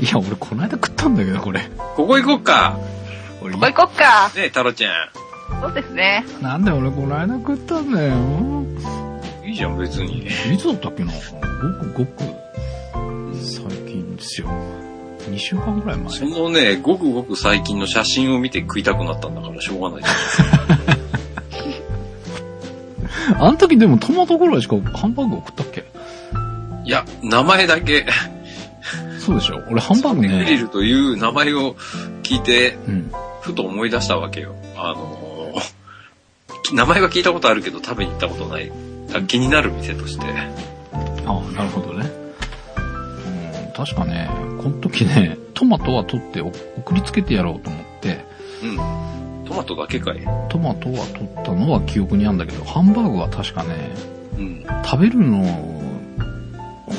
[0.00, 1.70] いや、俺この間食ったんだけど、これ。
[1.94, 2.76] ここ行こっか。
[3.42, 4.30] 俺ここ行こっか。
[4.36, 4.90] ねえ、タロちゃ
[5.60, 6.24] そうですね。
[6.42, 8.14] なんで俺この間食ったんだよ。
[8.16, 8.78] ん。
[9.46, 10.26] いいじゃん、別に。
[10.52, 11.18] いつだったっけなご
[11.84, 12.24] くごく
[13.34, 14.48] 最近ですよ。
[15.30, 16.10] 2週間ぐらい前。
[16.10, 20.08] そのね、ごくごく最近の写真を見て食いたくなったんだからしょうがないじ
[23.38, 25.84] あの時でもトマトぐらいしかハンバーグを食ったっけ？
[26.84, 28.06] いや、名前だけ、
[29.18, 30.56] そうでしょ俺ハンバーググリね。
[30.56, 31.74] ルという名前を
[32.22, 33.12] 聞いて、うん。
[33.40, 34.54] ふと思い出したわけよ。
[34.76, 35.28] あのー
[36.72, 38.70] 名前は聞いたことあるけど食べに行ったことない。
[39.14, 40.26] あ気になる店として。
[40.26, 42.10] ああ、なるほどね。
[43.66, 44.28] うん、確かね、
[44.62, 48.24] この時ね、トマトは取ってお送りつけてやろうと思って、
[48.62, 49.44] うん。
[49.46, 50.20] トマトだけかい。
[50.50, 53.90] トマトは取ったのは記憶にあるんだけど、ハンバーグは確かね、
[54.36, 54.66] うん。
[54.84, 55.42] 食べるの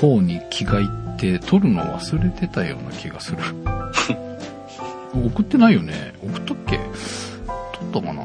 [0.01, 3.37] 方に気がいって、取るの忘れてたような気がする。
[5.13, 6.77] 送ってないよね送ったっけ？
[6.77, 6.89] 取
[7.89, 8.23] ったかな？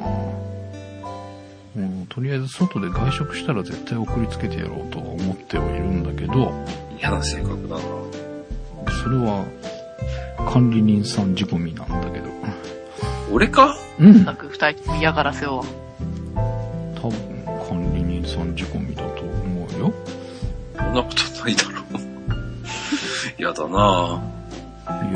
[1.76, 6.52] うん、とりあえず外で外食したら絶対送りつけてやろうとは思ってはいるんだけど、
[6.98, 7.82] 嫌な性格だな。
[9.02, 9.44] それは
[10.52, 12.32] 管理人さん仕込みなんだけど。
[13.32, 13.76] 俺か？
[13.98, 14.24] うん。
[14.24, 15.64] なく二人とも嫌がらせを。
[16.94, 19.92] 多分管理人さん仕込みだと思うよ。
[20.76, 21.84] そんなことないだろう。
[23.36, 24.33] 嫌だないや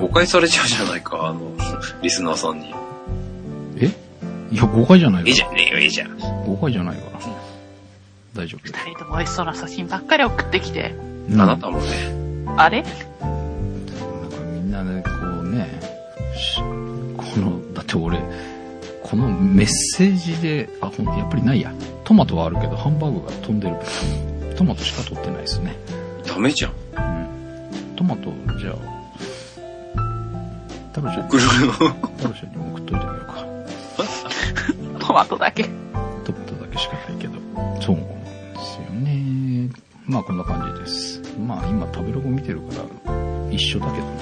[0.00, 1.52] 誤解されちゃうじゃないか、あの、
[2.02, 2.74] リスナーさんに。
[3.78, 3.86] え？
[4.50, 6.18] いや、誤解じゃないかいいじゃん、いいじゃん。
[6.18, 6.26] ら。
[6.46, 7.18] 誤解じゃないから。
[8.34, 10.94] 大丈夫二人とも美味しそうな写真ばっかり送ってきて。
[11.30, 11.86] うんあなたもね、
[12.56, 12.82] あれ？
[12.82, 12.92] なん
[14.30, 15.10] かみんなね、こ
[15.42, 15.80] うね、
[16.36, 16.64] しこ
[17.40, 18.18] の、だって俺、
[19.02, 21.72] このメッセージで、あ、ほんやっぱりないや。
[22.04, 23.76] トマトはあるけど、ハンバーグが飛んでる
[24.56, 25.76] トマトしか取ってないですね。
[26.26, 26.72] ダメじゃん。
[26.96, 27.00] う
[27.92, 27.96] ん。
[27.96, 28.74] トマト、じゃあ、
[31.00, 31.72] タロちゃんに、送るの？
[32.18, 33.26] タロちゃんにも送っといてあげよう。
[33.26, 33.46] か。
[35.06, 35.64] トマトだけ。
[35.64, 35.70] ト
[36.32, 37.34] マトだけしかないけど。
[37.80, 37.96] そう。
[37.96, 39.70] なんですよね。
[40.06, 41.22] まあこんな感じです。
[41.38, 42.82] まあ今食べログ見てるから、
[43.50, 44.12] 一緒だけどね。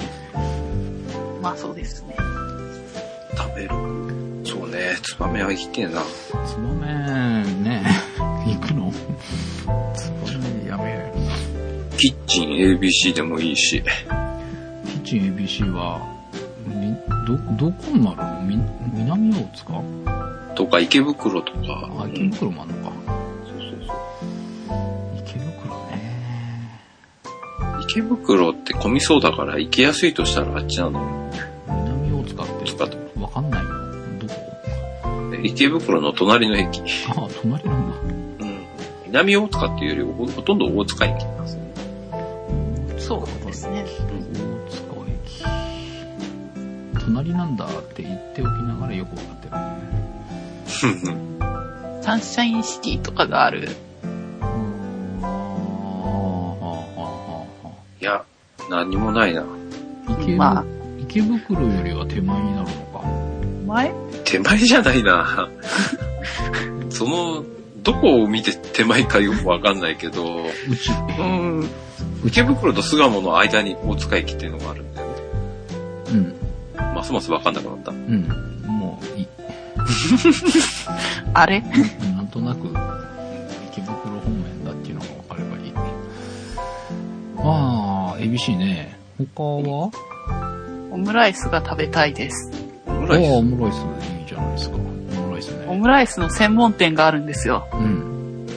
[1.41, 1.75] まあそう。
[1.75, 2.15] ですね。
[3.35, 3.69] 食べる。
[4.45, 4.69] そう。
[4.69, 6.01] ね、ツバメは生きてえな。
[6.45, 6.87] つばめ
[7.63, 7.83] ね、
[8.45, 8.91] 行くの
[9.95, 10.99] つばめやめよ
[11.97, 13.81] キッチン ABC でもいいし。
[14.85, 16.16] キッチン ABC は、み、
[17.27, 18.17] ど、どこになる？
[18.17, 18.57] のみ、
[18.93, 19.83] 南大塚？
[20.55, 21.59] とか池袋とか。
[21.99, 22.95] あ、池袋もあんのか。
[23.45, 23.97] そうそうそう。
[25.19, 26.71] 池袋ね。
[27.83, 31.29] 池袋って混みそうだから行きやすいとしたらあっちなの。
[31.67, 34.19] 南大塚って、わかんないの？
[34.19, 34.33] どこ？
[35.43, 36.81] 池袋の隣の駅。
[37.09, 37.97] あ、隣なんだ。
[37.99, 38.57] うん。
[39.07, 41.66] 南大塚っていうよりほほとんど大塚駅なんですね。
[47.27, 49.55] 隣なんだって言っておきながらよくわかってる
[51.11, 51.17] ね。
[52.01, 53.67] サンシャインシティとかがある。
[54.03, 55.33] うーんあーは
[56.61, 58.23] あはあはあいや、
[58.69, 59.43] 何にもないな。
[60.21, 60.63] 池ぶまあ
[60.99, 63.05] 池袋よりは手前になるのか。
[63.65, 63.93] 前？
[64.23, 65.49] 手前じゃないな。
[66.89, 67.43] その、
[67.83, 71.69] どこを見て手前かよくわかんないけど、うち、うん。
[72.25, 75.13] 池袋と巣鴨の間に大塚駅っていうのがあるんだよね。
[76.09, 76.35] うん、
[76.97, 77.91] ますますわかんなくなった。
[77.91, 78.27] うん。
[78.65, 79.27] もういい、
[81.33, 81.61] あれ？
[82.15, 82.67] なんとなく
[83.71, 85.71] 池袋方面だっていうのがわかればいい。
[87.35, 88.97] まあ、ABC ね。
[89.35, 89.91] 他は？
[90.91, 92.51] オムライスが食べたいです。
[92.87, 94.77] オムライスオムライスいいじゃないですか。
[94.77, 95.65] オムライスね。
[95.67, 97.67] オムライスの専門店があるんですよ。
[97.73, 98.47] うん、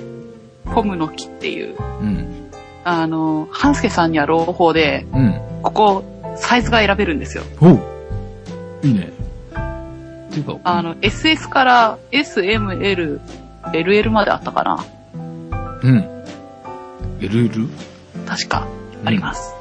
[0.74, 1.76] ポムの木っていう。
[1.78, 2.50] うん、
[2.84, 5.40] あの、ハンスケさんには朗報で、うん。
[5.62, 6.04] ここ、
[6.36, 7.44] サイズが選べるんですよ。
[8.82, 9.12] いいね。
[10.30, 13.20] って L が、あの、SS から S、M、L、
[13.72, 14.84] LL まであったかな
[15.82, 16.24] うん。
[17.18, 17.68] LL?
[18.26, 18.66] 確か、
[19.04, 19.54] あります。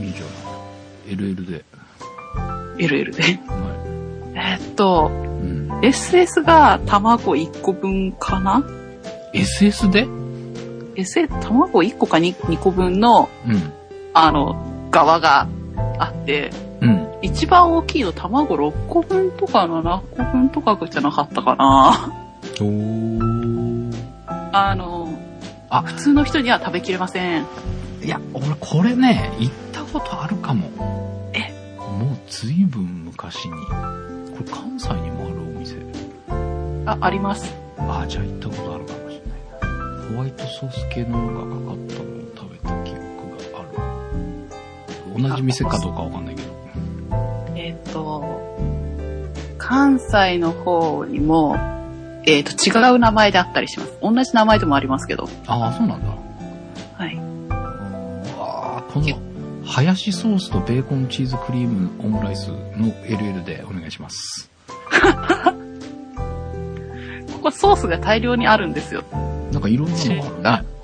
[0.00, 1.34] いいじゃない。
[1.34, 1.64] LL で。
[2.78, 3.22] LL で。
[3.22, 3.80] は
[4.34, 5.14] えーっと、い。
[5.14, 5.80] うん。
[5.80, 8.62] SS が卵1個分かな
[9.34, 10.06] ？SS で
[10.96, 13.72] ?SS、卵1個か 2, 2個分の、うん。
[14.14, 15.48] あの、側が
[15.98, 17.08] あって、うん。
[17.22, 22.12] 一番大きいの卵6個分とか7個分とかじゃなかったかな。
[24.52, 25.08] あの、
[25.68, 27.46] あ普通の人には食べきれません。
[28.02, 30.70] いや、俺これね、行ったことあるかも。
[31.34, 31.52] え？
[31.78, 33.52] もうずいぶん昔に。
[33.52, 33.58] こ
[34.44, 35.76] れ関西にもあるお店。
[36.86, 37.54] あ、あります。
[37.78, 40.14] ああ、じゃあ行ったことあるかもしれないな。
[40.14, 43.00] ホワイトソース系ののがかかったのを食べた記憶
[43.52, 43.62] があ
[45.18, 45.22] る。
[45.22, 46.49] 同じ店かどうかわかんないけど。
[47.86, 48.56] えっ、と、
[49.58, 51.56] 関西の方にも、
[52.26, 53.92] えっ、と、違う名前であったりします。
[54.02, 55.28] 同じ名前でもありますけど。
[55.46, 56.08] ああ、そうなんだ。
[56.96, 57.18] はい。
[58.38, 59.06] ああ、この、
[59.64, 64.50] ハヤシソースとベーコンチーズクリームオムライスの LL でお願いします。
[67.32, 69.04] ここソースが大量にあるんですよ。
[69.52, 70.68] なんかいろんなのがあるね。
[70.76, 70.80] うん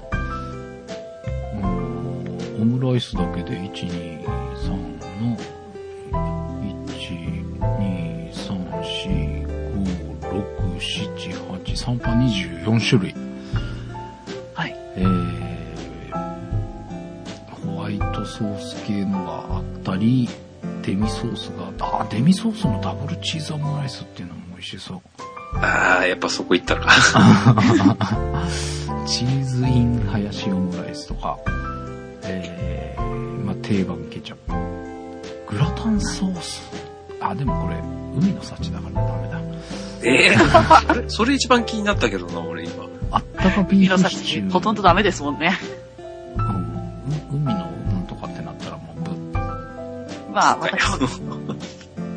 [2.58, 4.70] オムライスだけで1、2、3
[5.20, 5.36] の、
[11.86, 13.14] 7、8、3パン24種類。
[14.54, 14.74] はい。
[14.96, 20.28] えー、ホワイトソース系のがあったり、
[20.82, 25.00] デミソースが、あ、デミソースのダブルチーズオムライスっていうのも美味しそう。
[25.58, 26.90] ああ、やっぱそこ行ったか。
[29.06, 31.38] チーズインハヤシオムライスとか、
[32.24, 34.38] えー、まあ、定番ケチャッ
[35.46, 35.52] プ。
[35.52, 36.62] グラタンソース。
[37.20, 37.76] あ、でもこれ、
[38.16, 39.36] 海の幸だからダメだ。
[40.06, 40.38] ええー、
[40.88, 42.84] それ、それ一番気になったけどな、俺今。
[43.10, 44.46] あったかビーフシチュー。
[44.46, 45.58] んほとんどダメですもんね。
[46.38, 46.50] うんう
[47.32, 49.10] 海のなんとかってなったらもうぶ、
[50.32, 51.22] まあ、そうかよ私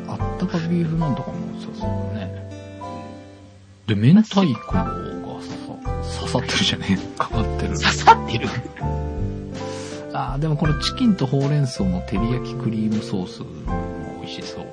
[0.08, 2.30] あったかビーフなんとかもそうそうね。
[3.86, 7.18] で、明太子がさ、刺さってるじゃねえ？
[7.18, 7.74] かかってる。
[7.78, 8.48] 刺さってる？
[10.12, 13.46] あーでもこのチキンとほうれん草の照り焼きクリームソースも
[14.20, 14.66] 美味しそう。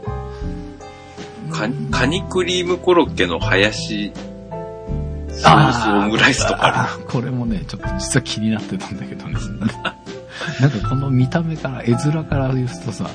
[1.51, 4.11] カカニクリームコロッケのハヤシ
[5.37, 9.35] ソースオムライスとかあこれもね、ちょっと実は気になってたんだけどね。
[10.59, 13.09] なんかこの見た目から、絵面から言うとさ、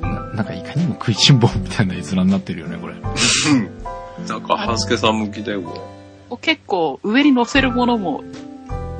[0.00, 2.94] ななんかいかにも食いしん坊みたいな絵面になってるよね、これ。
[4.28, 8.22] なんか、ハンスケさん向きだよ、こ結構、上に乗せるものも、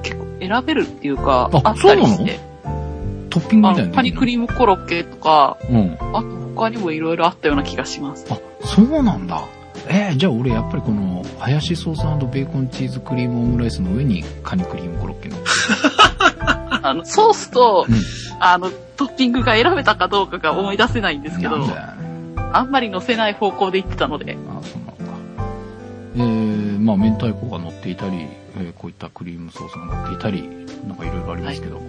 [0.02, 2.40] 結構選べるっていうか、ああったりしそうなて。
[3.30, 5.96] トッピングみたいなあの、カニクリームコロッケとか、うん。
[6.12, 8.26] あと他にもいろいろあったような気がします。
[8.30, 9.44] あ、そうなんだ。
[9.88, 15.36] えー、じゃあ俺やっぱりこの、ハヤシソースベーコンチーズクリームオムライスの上にカニクリームコロッケの。
[16.82, 17.94] あの、ソースと、うん
[18.40, 22.50] あの、トッピングが選べたかどうかが思い出せないんですけどなん。
[22.52, 25.12] あんまり乗せない方向で言ってたので、あ、そうなんだ。
[26.16, 30.42] えー、まあ、明太子が乗っていたり、えーこういったクリームソースが乗っていたり、
[30.88, 31.80] なんかいろいろありますけど、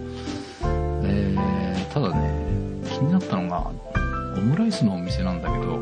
[1.04, 2.30] えー、ただね、
[2.88, 3.70] 気になったのが、
[4.36, 5.80] オムライスのお店なんだけど、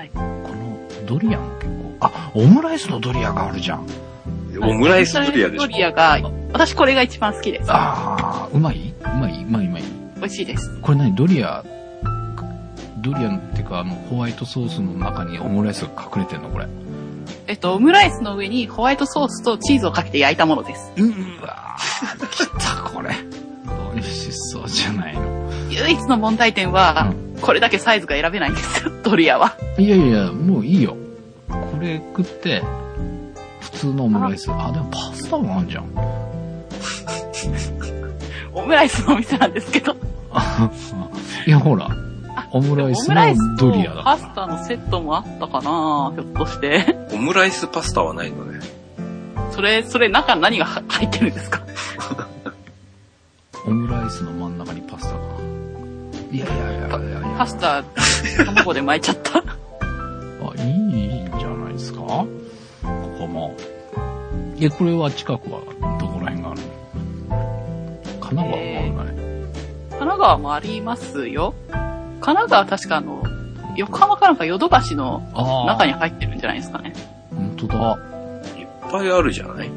[0.00, 0.20] はいこ
[0.54, 3.86] のドリアも結構、あ、オムライスのドリアがあるじゃん。
[3.86, 4.58] れ。
[4.58, 5.66] オムライスドリアでしドょ。
[5.66, 6.18] リアが、
[6.54, 7.66] 私これが一番好きです。
[7.68, 8.94] あー、うまい？
[8.98, 9.44] うまい？
[9.44, 9.82] うまいうまい。
[10.16, 10.80] 美味しいです。
[10.80, 11.14] これ何？
[11.14, 11.62] ドリア、
[13.02, 16.48] ドリアっていうか、あの、ホワイトソースの中にオムライスが隠れてんの？
[16.48, 16.66] これ。
[17.46, 20.92] えっと、オムライスの上にホワイトソースとチーズをかけて焼いたものです。
[20.96, 21.02] う
[21.42, 23.10] わー、来たこれ。
[23.92, 25.50] 美味しそうじゃないの。
[25.68, 29.56] 唯一の問題点は、これだけサイズが選べないんですよ、 ドリアは。
[29.78, 30.96] いやいや、もういいよ。
[31.48, 32.62] これ食って、
[33.60, 34.50] 普通のオムライス。
[34.50, 35.84] あ、でもパスタもあんじゃん。
[38.52, 39.92] オムライスのお店なんですけど。
[41.46, 41.88] いや、ほら。
[42.52, 46.96] オムライオスのドリアだパスかタのセットもあったかなひょっとして。
[47.12, 48.60] オムライスパスタはないのね。
[49.52, 51.60] それ、それ中に何が入ってるんですか？
[52.44, 52.52] ら。
[53.66, 55.20] オムライスの真ん中にパスタが。
[56.30, 57.34] いやいやいやいやいや。
[57.38, 57.82] パスタ、
[58.44, 59.38] 卵で巻いちゃった？
[59.38, 59.42] あ、
[60.56, 60.72] いい
[61.24, 62.00] んじゃないですか？
[62.00, 62.26] こ
[63.18, 63.56] こも。
[64.60, 65.60] え、これは近くは
[65.98, 68.20] どこら辺があるの？
[68.20, 69.10] 神奈川もあるんだね。
[69.90, 71.54] 神奈川もありますよ。
[72.20, 73.22] 神奈川は確かあの、
[73.76, 75.22] 横浜かなんかヨドバシの。
[75.66, 76.92] 中に入ってるんじゃないですかね。
[77.30, 77.98] 本当だ。
[78.58, 79.70] いっぱいあるじゃない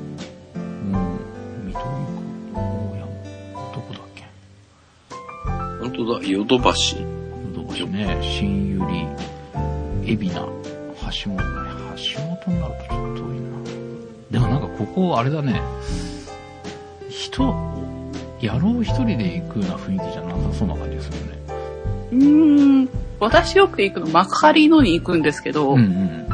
[5.96, 6.98] 当だ、ヨドバシ。
[6.98, 7.06] ヨ
[7.56, 9.18] ドバシね、新百合、
[10.06, 10.54] 海老名、
[11.12, 11.44] 橋本ね。
[11.96, 13.54] 橋本になるとちょっと遠いな。
[14.32, 15.62] でもなんかここ、あれだね。
[17.10, 17.44] 人、
[18.42, 21.34] 野郎一人で行くような雰囲気じゃなさそうな感じがするね。
[22.12, 22.90] うーん、
[23.20, 26.28] 私よく行くの幕張のに行くんですけど、うんうん。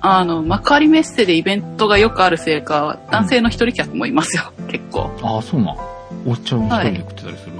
[0.00, 5.10] あの、幕張メッセでイベントがよくあるせいか、男性の一人客もいますよ、結構。
[5.22, 5.76] ああ、そうなん。
[6.26, 7.52] おっちゃん一人で食ってたりする、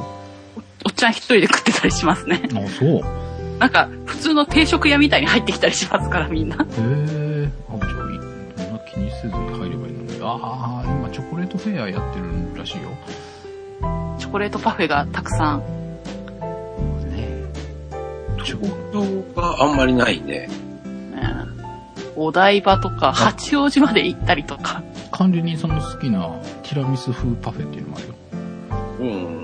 [0.85, 2.49] おっちゃん一人で食ってたりしますね。
[2.55, 3.59] ああ、そう。
[3.59, 6.57] なんか、普通の定食屋みたいに入ってきたりしますから、みんな。
[6.57, 7.49] へえ。
[7.68, 8.18] あ、じゃあいい、
[8.57, 10.18] そんな気にせずに入ればいいのに。
[10.20, 12.26] ああ、今チョコレートフェアやってる
[12.57, 12.91] らしいよ。
[14.18, 15.61] チョコレートパフェがたくさん。
[17.11, 17.45] ね
[18.45, 20.49] チョコ、東京があんまりないね。
[20.49, 20.49] ね
[22.16, 24.83] お台場とか、八王子まで行ったりとか。
[25.12, 26.28] 管理人さんの好きな
[26.62, 28.14] ティラミス風パフェっていうのもあるよ。
[29.01, 29.41] うん。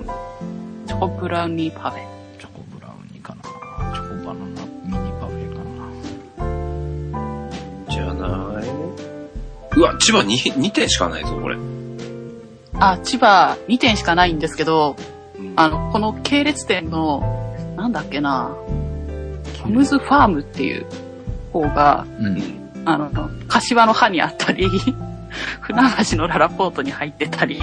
[0.99, 2.01] チョコブラウニーパフェ。
[2.41, 3.43] チョコブラウニーかな。
[3.95, 4.47] チョコバナナ
[4.85, 5.63] ミニパフェか
[6.43, 7.51] な。
[7.89, 8.69] じゃない？
[9.77, 11.57] うわ、千葉 2, 2点しかないぞ、これ。
[12.81, 14.97] あ、千葉2店しかないんですけど、
[15.39, 18.57] うんあの、この系列店の、なんだっけな、
[19.63, 20.87] ホムズファームっていう
[21.53, 22.71] 方が、うん。
[22.85, 23.11] あの、
[23.47, 24.69] 柏の葉にあったり、
[25.61, 27.61] 船橋のララポートに入ってたり、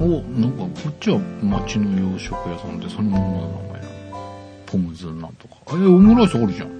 [0.00, 3.88] お、なんかこっちは町の洋食屋さんでそのままの名前なの。
[4.66, 5.56] ポムズなんとか。
[5.70, 6.70] え、オムライスあるじゃん。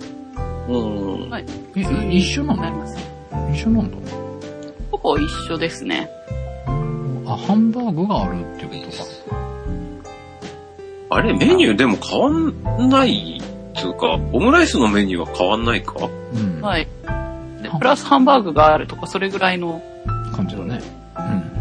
[0.69, 1.31] うん。
[1.31, 1.45] はい。
[1.77, 2.63] え、え一緒なの？
[2.63, 2.97] なります。
[3.53, 3.97] 一緒なんだ。
[4.93, 6.09] ほぼ一緒ですね。
[7.27, 9.05] あ、ハンバーグがあるっていうことか。
[11.11, 13.43] あれ、メニューでも変わんない
[13.75, 15.95] つうか、オムライスのメニューは変わんないか？
[16.35, 16.61] うん。
[16.61, 16.87] はい。
[17.63, 19.83] で、プラスハンバーグがあるとか、それぐらいの、
[20.37, 20.81] 感じだね。
[21.15, 21.58] はい。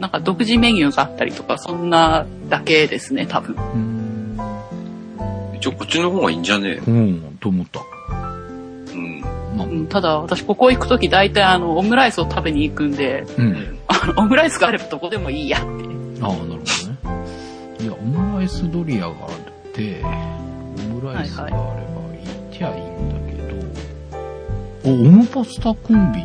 [0.00, 3.54] なんか独自メニューがあったりとか、そんなだけですね、多分。
[3.54, 4.38] うん。
[5.54, 6.80] 一応こっちの方がいいんじゃね？
[6.86, 6.94] うん。
[6.94, 7.80] うん、と思った。
[8.92, 9.20] えうん。
[9.56, 13.78] まあう、ん、ただ、私ここ行くとき大体あの、オムライスを食べに行くんで、うん。
[13.88, 15.66] あの、オムライスがあればどこでもいいやって。
[15.66, 15.84] ああ、なる
[16.22, 16.64] ほどね。
[17.80, 20.08] いや、オムライスドリアがあって、オ
[20.94, 21.74] ムライスがあれば行
[22.50, 26.24] ってゃいいんだけど、お、オムパスタコンビっ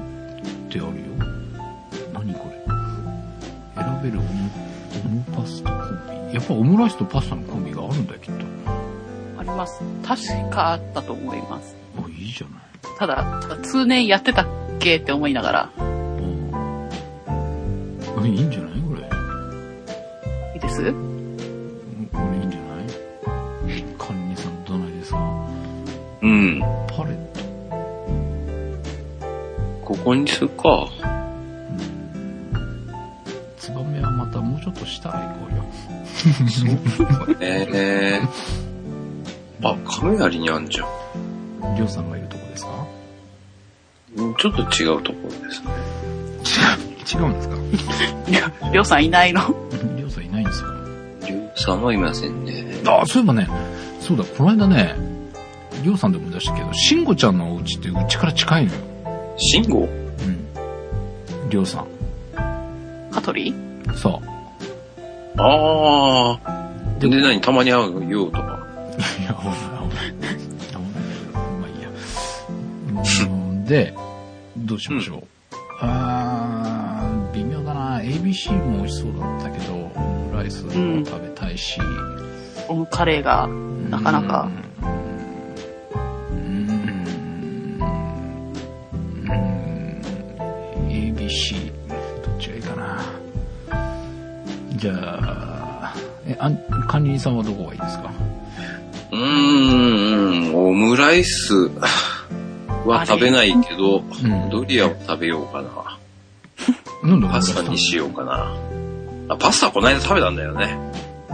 [0.71, 1.05] てあるよ。
[4.06, 4.30] べるオム、
[5.03, 5.80] オムパスタコン
[6.30, 6.36] ビ。
[6.36, 8.45] やっぱオムライスとパスタのコンビがあるんだよ、きっと。
[9.39, 9.82] あります。
[10.03, 11.76] 確かあったと思います。
[11.97, 12.60] あ、いいじゃない。
[12.99, 14.47] ただ、通年やってたっ
[14.80, 15.70] けって思いながら、
[18.24, 19.01] いいんじゃないこれ？
[20.56, 20.82] いいです？
[20.82, 22.86] うんこれいいんじゃない？
[23.97, 25.47] 管理人さんどないですか？
[26.22, 26.60] うん。
[26.88, 27.39] パレット。
[29.86, 30.88] ここにするか。
[34.66, 37.38] ちょっと下へ行こうよ。
[37.39, 38.28] ええ
[39.63, 41.76] あ、雷にあんじゃん。
[41.76, 42.72] りょうさんがいるとこですか？
[44.18, 45.70] うんちょっと違うところですね。
[47.16, 47.55] 違う、違うんですか？
[48.28, 49.41] りょりょうさんいないの
[49.97, 50.74] りょうさんいないんですか？
[51.28, 52.82] りゅうさんはいませんね。
[52.88, 53.47] ああ、そういえばね、
[54.01, 54.95] そうだ、この間ね、
[55.84, 58.80] りょうさんでも出したけど、しんごちゃんのお家ってうちから近いのよ。
[59.38, 61.49] 信号うん。
[61.49, 61.86] りょうさん。
[63.11, 63.53] 香取？
[63.95, 64.34] そう。
[65.38, 66.99] ああ。
[66.99, 68.59] で、何たまに会うよとか？
[69.19, 69.57] いや、危ない、
[69.89, 70.13] 危ない。
[70.13, 71.89] 危ないんだけど、まあいいや。
[73.67, 73.93] で、
[74.57, 75.23] どうしましょう？
[75.81, 77.99] あー、微妙だな。
[77.99, 79.99] ABC も美味しそうだったけど、オ
[80.31, 80.71] ムライスも
[81.05, 81.79] 食べたいし、
[82.69, 83.47] オムカレーが、
[83.89, 84.49] なかなか。
[84.81, 87.79] うーん。
[89.23, 90.01] うーん。
[90.88, 91.71] ABC、
[94.76, 95.93] じゃあ、
[96.28, 96.57] え、あん、
[96.88, 98.11] 管理人さんはどこがいいですか？
[99.11, 101.69] うーん、オムライス
[102.86, 105.97] は食べないけど、うんドリアを食べようかな。
[107.09, 108.51] なんでパスタにしようかな。
[109.30, 110.78] あ、パスタこの間食べたんだよね。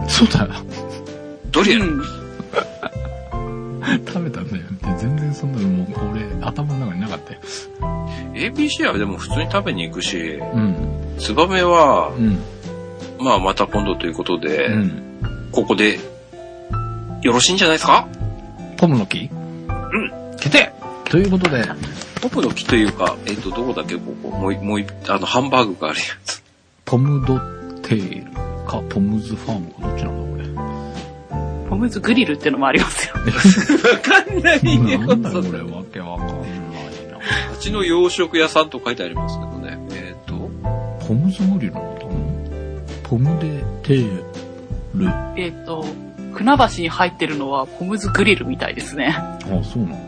[0.08, 0.50] そうだよ。
[1.50, 2.02] ドリア、うん。
[4.06, 4.62] 食べたんだよ。
[4.98, 7.40] 全然そんなのもう俺、頭の中になかったよ。
[8.34, 10.76] ABC はでも普通に食べに行くし、うん。
[11.18, 12.38] ツバメは、うん。
[13.22, 15.48] まあまた今度ということで、うん。
[15.52, 15.98] ここで、
[17.22, 18.08] よろしいんじゃないですか？
[18.76, 19.28] ポムの木？
[19.30, 20.36] うん。
[20.38, 20.72] 決定
[21.04, 21.64] ということで、
[22.20, 24.28] ポップの木というか、えっ、と、どこだっけ、ここ。
[24.30, 26.42] もうい、もうい、あの、ハンバーグがあるやつ。
[26.84, 27.38] ポムド
[27.82, 28.32] テール
[28.66, 30.32] かポムズファームかどっちなんだこ
[31.70, 33.14] ポムズグリルってのもありますよ。
[33.14, 33.20] わ
[34.00, 34.92] かんないれ。
[34.92, 34.98] よ。
[35.06, 35.58] なんだこれ？
[35.62, 36.38] わけわかんない
[37.10, 37.18] な。
[37.56, 39.78] 町の洋食屋さんと書いてありますけどね。
[39.92, 40.34] えっ、と、
[41.06, 42.04] ポムズグリルなんだ
[43.12, 44.24] ポムデテー
[44.94, 45.06] ル。
[45.36, 45.84] えっ、と、
[46.32, 49.14] 船橋に入ってるのはポムズグリルみたいですね。
[49.14, 49.98] あ、そうなの？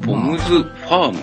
[0.00, 1.18] ポムズファーム？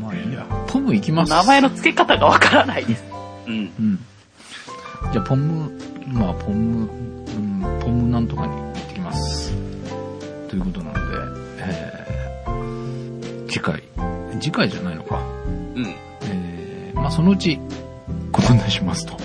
[0.00, 0.46] まあ、まあいいや。
[0.68, 1.30] ポム行きます。
[1.30, 3.04] 名前の付け方がわからないです。
[3.48, 3.54] うん。
[3.54, 3.98] うん。
[5.12, 5.72] じゃあ、ポム、
[6.06, 9.52] まあ、ポム、うん、ポムなんとかに行ってきます。
[10.48, 11.00] ということなので、
[11.58, 13.82] えー、次回、
[14.40, 15.20] 次回じゃないのか。
[15.74, 15.94] うん。
[16.30, 17.58] えー、まあ、そのうち、
[18.30, 19.16] ご案内しますと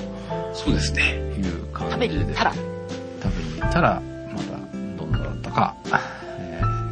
[0.53, 1.01] そうですね。
[1.37, 2.07] いう感じで。
[2.07, 2.53] 食べに行ったら。
[2.53, 4.01] 食べに行ったら、
[4.33, 4.57] また
[4.97, 5.75] どんなだったか、
[6.39, 6.83] えー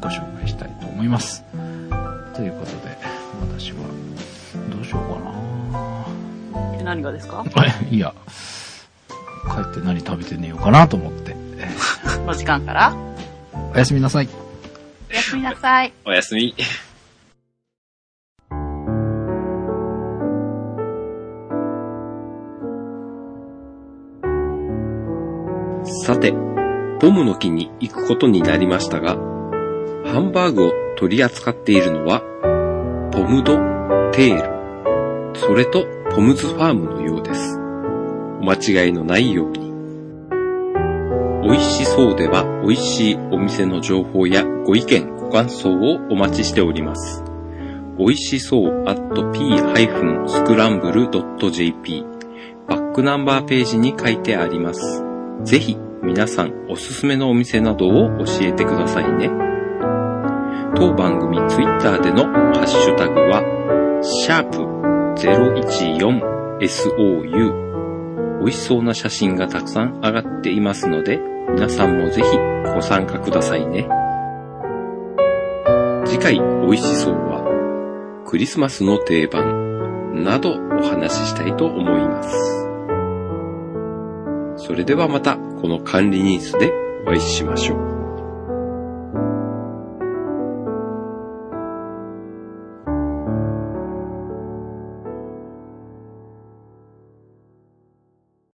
[0.00, 1.42] ご紹介したいと思います。
[2.34, 2.96] ということで、
[3.58, 3.78] 私は、
[4.70, 5.20] どうしようか
[6.60, 7.44] なえ何がですか？
[7.90, 8.12] いや、
[9.52, 11.34] 帰って何食べて寝ようかなと思って。
[11.58, 12.94] えーこの時間から？
[13.74, 14.28] おやすみなさい。
[15.10, 15.92] おやすみなさい。
[16.04, 16.54] おやすみ。
[26.06, 26.32] さて、
[27.00, 32.22] ポムの木に行くことになりましたが、ハンバーグを取り扱っているのは、
[33.12, 33.56] ポムド・
[34.12, 34.42] テール、
[35.36, 35.84] それと
[36.14, 37.58] ポムズファームのようです。
[38.40, 39.72] お間違いのないように。
[41.42, 47.24] 美味しそうでは美味しいお店の情報やご意見、ご感想をお待ちしております。
[47.98, 49.02] 美味しそう at
[49.32, 52.04] p-scramble.jp
[52.68, 55.02] バックナンバーページに書いてあります。
[55.42, 55.76] ぜひ
[56.06, 59.28] 皆さんおすすめのお店などを教えてくださいね。
[60.76, 63.42] 当番組ツイッターでのハッシュタグは、
[64.02, 64.58] シャープ
[66.60, 71.18] 014SOU 美味しそうな写真がたくさん上がっていますので、
[71.52, 72.28] 皆さんもぜひ
[72.72, 73.88] ご参加くださいね。
[76.04, 82.56] 次回美味しそうは、クリスマスの定番などお話ししたいと思います。
[84.56, 86.72] それではまたこの管理ニースで
[87.06, 87.95] お会いしましょう。